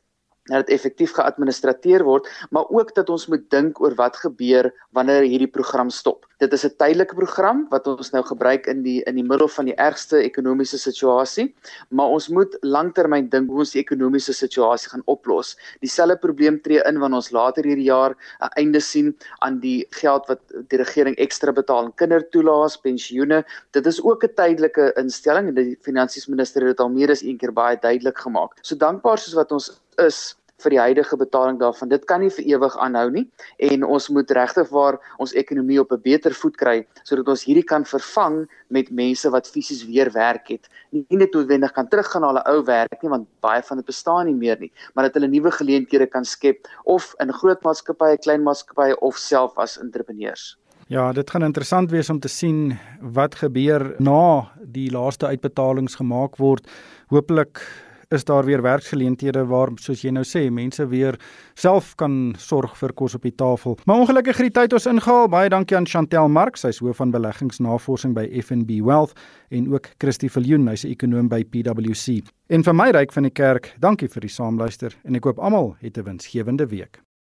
dat 0.47 0.65
dit 0.65 0.75
effektief 0.75 1.13
geadministreer 1.17 2.03
word, 2.07 2.27
maar 2.49 2.67
ook 2.69 2.93
dat 2.95 3.09
ons 3.09 3.27
moet 3.27 3.43
dink 3.53 3.81
oor 3.81 3.95
wat 3.95 4.17
gebeur 4.17 4.71
wanneer 4.95 5.27
hierdie 5.27 5.51
program 5.51 5.89
stop. 5.89 6.25
Dit 6.37 6.53
is 6.53 6.65
'n 6.65 6.75
tydelike 6.77 7.15
program 7.15 7.65
wat 7.69 7.87
ons 7.87 8.11
nou 8.11 8.23
gebruik 8.23 8.67
in 8.67 8.83
die 8.83 9.01
in 9.03 9.15
die 9.15 9.23
middel 9.23 9.47
van 9.47 9.65
die 9.65 9.75
ergste 9.75 10.17
ekonomiese 10.21 10.77
situasie, 10.77 11.55
maar 11.89 12.07
ons 12.07 12.27
moet 12.29 12.57
lanktermyn 12.61 13.29
dink 13.29 13.49
hoe 13.49 13.59
ons 13.59 13.71
die 13.71 13.81
ekonomiese 13.81 14.33
situasie 14.33 14.89
gaan 14.89 15.01
oplos. 15.05 15.57
Dieselfde 15.81 16.17
probleem 16.17 16.61
tree 16.61 16.81
in 16.85 16.99
wanneer 16.99 17.17
ons 17.17 17.31
later 17.31 17.63
hierdie 17.63 17.89
jaar 17.89 18.15
'n 18.41 18.49
einde 18.55 18.79
sien 18.79 19.15
aan 19.41 19.59
die 19.59 19.87
geld 19.89 20.27
wat 20.27 20.39
die 20.69 20.77
regering 20.77 21.15
ekstra 21.17 21.51
betaal 21.51 21.85
aan 21.85 21.95
kindertoelaas, 21.95 22.77
pensioene. 22.77 23.43
Dit 23.71 23.85
is 23.87 24.01
ook 24.03 24.23
'n 24.23 24.33
tydelike 24.35 24.93
instelling 24.95 25.47
en 25.47 25.55
die 25.55 25.77
finansiesminister 25.81 26.61
het 26.61 26.77
dit 26.77 26.79
al 26.79 26.89
meer 26.89 27.09
as 27.09 27.23
een 27.23 27.37
keer 27.37 27.53
baie 27.53 27.77
duidelik 27.81 28.17
gemaak. 28.17 28.51
So 28.61 28.75
dankbaar 28.75 29.17
soos 29.17 29.33
wat 29.33 29.51
ons 29.51 29.81
is 29.97 30.35
vir 30.63 30.73
die 30.73 30.79
huidige 30.81 31.17
betaling 31.17 31.59
daarvan. 31.61 31.89
Dit 31.91 32.07
kan 32.09 32.21
nie 32.23 32.31
vir 32.33 32.45
ewig 32.55 32.75
aanhou 32.81 33.05
nie 33.13 33.25
en 33.69 33.85
ons 33.85 34.09
moet 34.13 34.31
regtig 34.33 34.69
waar 34.73 34.97
ons 35.21 35.35
ekonomie 35.37 35.79
op 35.81 35.91
'n 35.91 36.01
beter 36.01 36.33
voet 36.33 36.57
kry 36.57 36.77
sodat 37.03 37.27
ons 37.27 37.43
hierdie 37.45 37.63
kan 37.63 37.85
vervang 37.85 38.47
met 38.69 38.89
mense 38.89 39.29
wat 39.29 39.47
fisies 39.47 39.85
weer 39.85 40.11
werk 40.11 40.47
het. 40.49 40.67
Nie 40.91 41.05
net 41.17 41.33
noodwendig 41.33 41.73
kan 41.73 41.87
teruggaan 41.87 42.21
na 42.21 42.27
hulle 42.27 42.43
ou 42.47 42.63
werk 42.65 43.03
nie 43.03 43.09
want 43.09 43.27
baie 43.41 43.61
van 43.61 43.77
dit 43.77 43.85
bestaan 43.85 44.25
nie 44.25 44.35
meer 44.35 44.59
nie, 44.59 44.71
maar 44.95 45.05
dat 45.05 45.13
hulle 45.13 45.27
nuwe 45.27 45.51
geleenthede 45.51 46.07
kan 46.07 46.25
skep 46.25 46.67
of 46.85 47.13
in 47.19 47.31
groot 47.31 47.61
maatskappye, 47.61 48.17
klein 48.17 48.43
maatskappye 48.43 48.99
of 49.01 49.17
self 49.17 49.57
as 49.57 49.77
entrepreneurs. 49.77 50.57
Ja, 50.87 51.11
dit 51.11 51.29
gaan 51.29 51.43
interessant 51.43 51.91
wees 51.91 52.09
om 52.09 52.19
te 52.19 52.29
sien 52.29 52.79
wat 53.01 53.35
gebeur 53.35 53.95
na 53.99 54.47
die 54.63 54.89
laaste 54.91 55.27
uitbetalings 55.27 55.95
gemaak 55.95 56.37
word. 56.37 56.67
Hoopelik 57.09 57.59
is 58.09 58.23
daar 58.23 58.45
weer 58.45 58.61
werksgeleenthede 58.61 59.45
waar 59.45 59.71
soos 59.75 60.01
jy 60.01 60.11
nou 60.15 60.23
sê 60.27 60.47
mense 60.53 60.85
weer 60.87 61.17
self 61.59 61.93
kan 61.99 62.35
sorg 62.39 62.77
vir 62.79 62.93
kos 62.95 63.17
op 63.17 63.25
die 63.27 63.35
tafel. 63.35 63.77
Maar 63.85 64.03
ongelukkig 64.05 64.37
het 64.39 64.49
die 64.49 64.55
tyd 64.61 64.75
ons 64.77 64.87
ingehaal. 64.87 65.27
Baie 65.31 65.49
dankie 65.51 65.77
aan 65.77 65.87
Chantel 65.87 66.29
Marx, 66.31 66.63
sy's 66.63 66.79
hoof 66.83 67.01
van 67.01 67.11
beleggingsnavorsing 67.11 68.15
by 68.15 68.27
FNB 68.41 68.79
Wealth 68.85 69.17
en 69.51 69.67
ook 69.73 69.91
Christie 69.99 70.31
Viljoen, 70.31 70.67
hy's 70.67 70.85
'n 70.85 70.91
ekonom 70.95 71.27
by 71.27 71.43
PwC. 71.43 72.23
En 72.49 72.63
vir 72.63 72.73
my 72.73 72.91
ryk 72.91 73.11
van 73.11 73.23
die 73.23 73.31
kerk, 73.31 73.75
dankie 73.79 74.07
vir 74.07 74.21
die 74.21 74.29
saamluister 74.29 74.95
en 75.03 75.15
ek 75.15 75.23
hoop 75.23 75.39
almal 75.39 75.75
het 75.81 75.97
'n 75.97 76.03
winsgewende 76.03 76.67
week. 76.67 77.06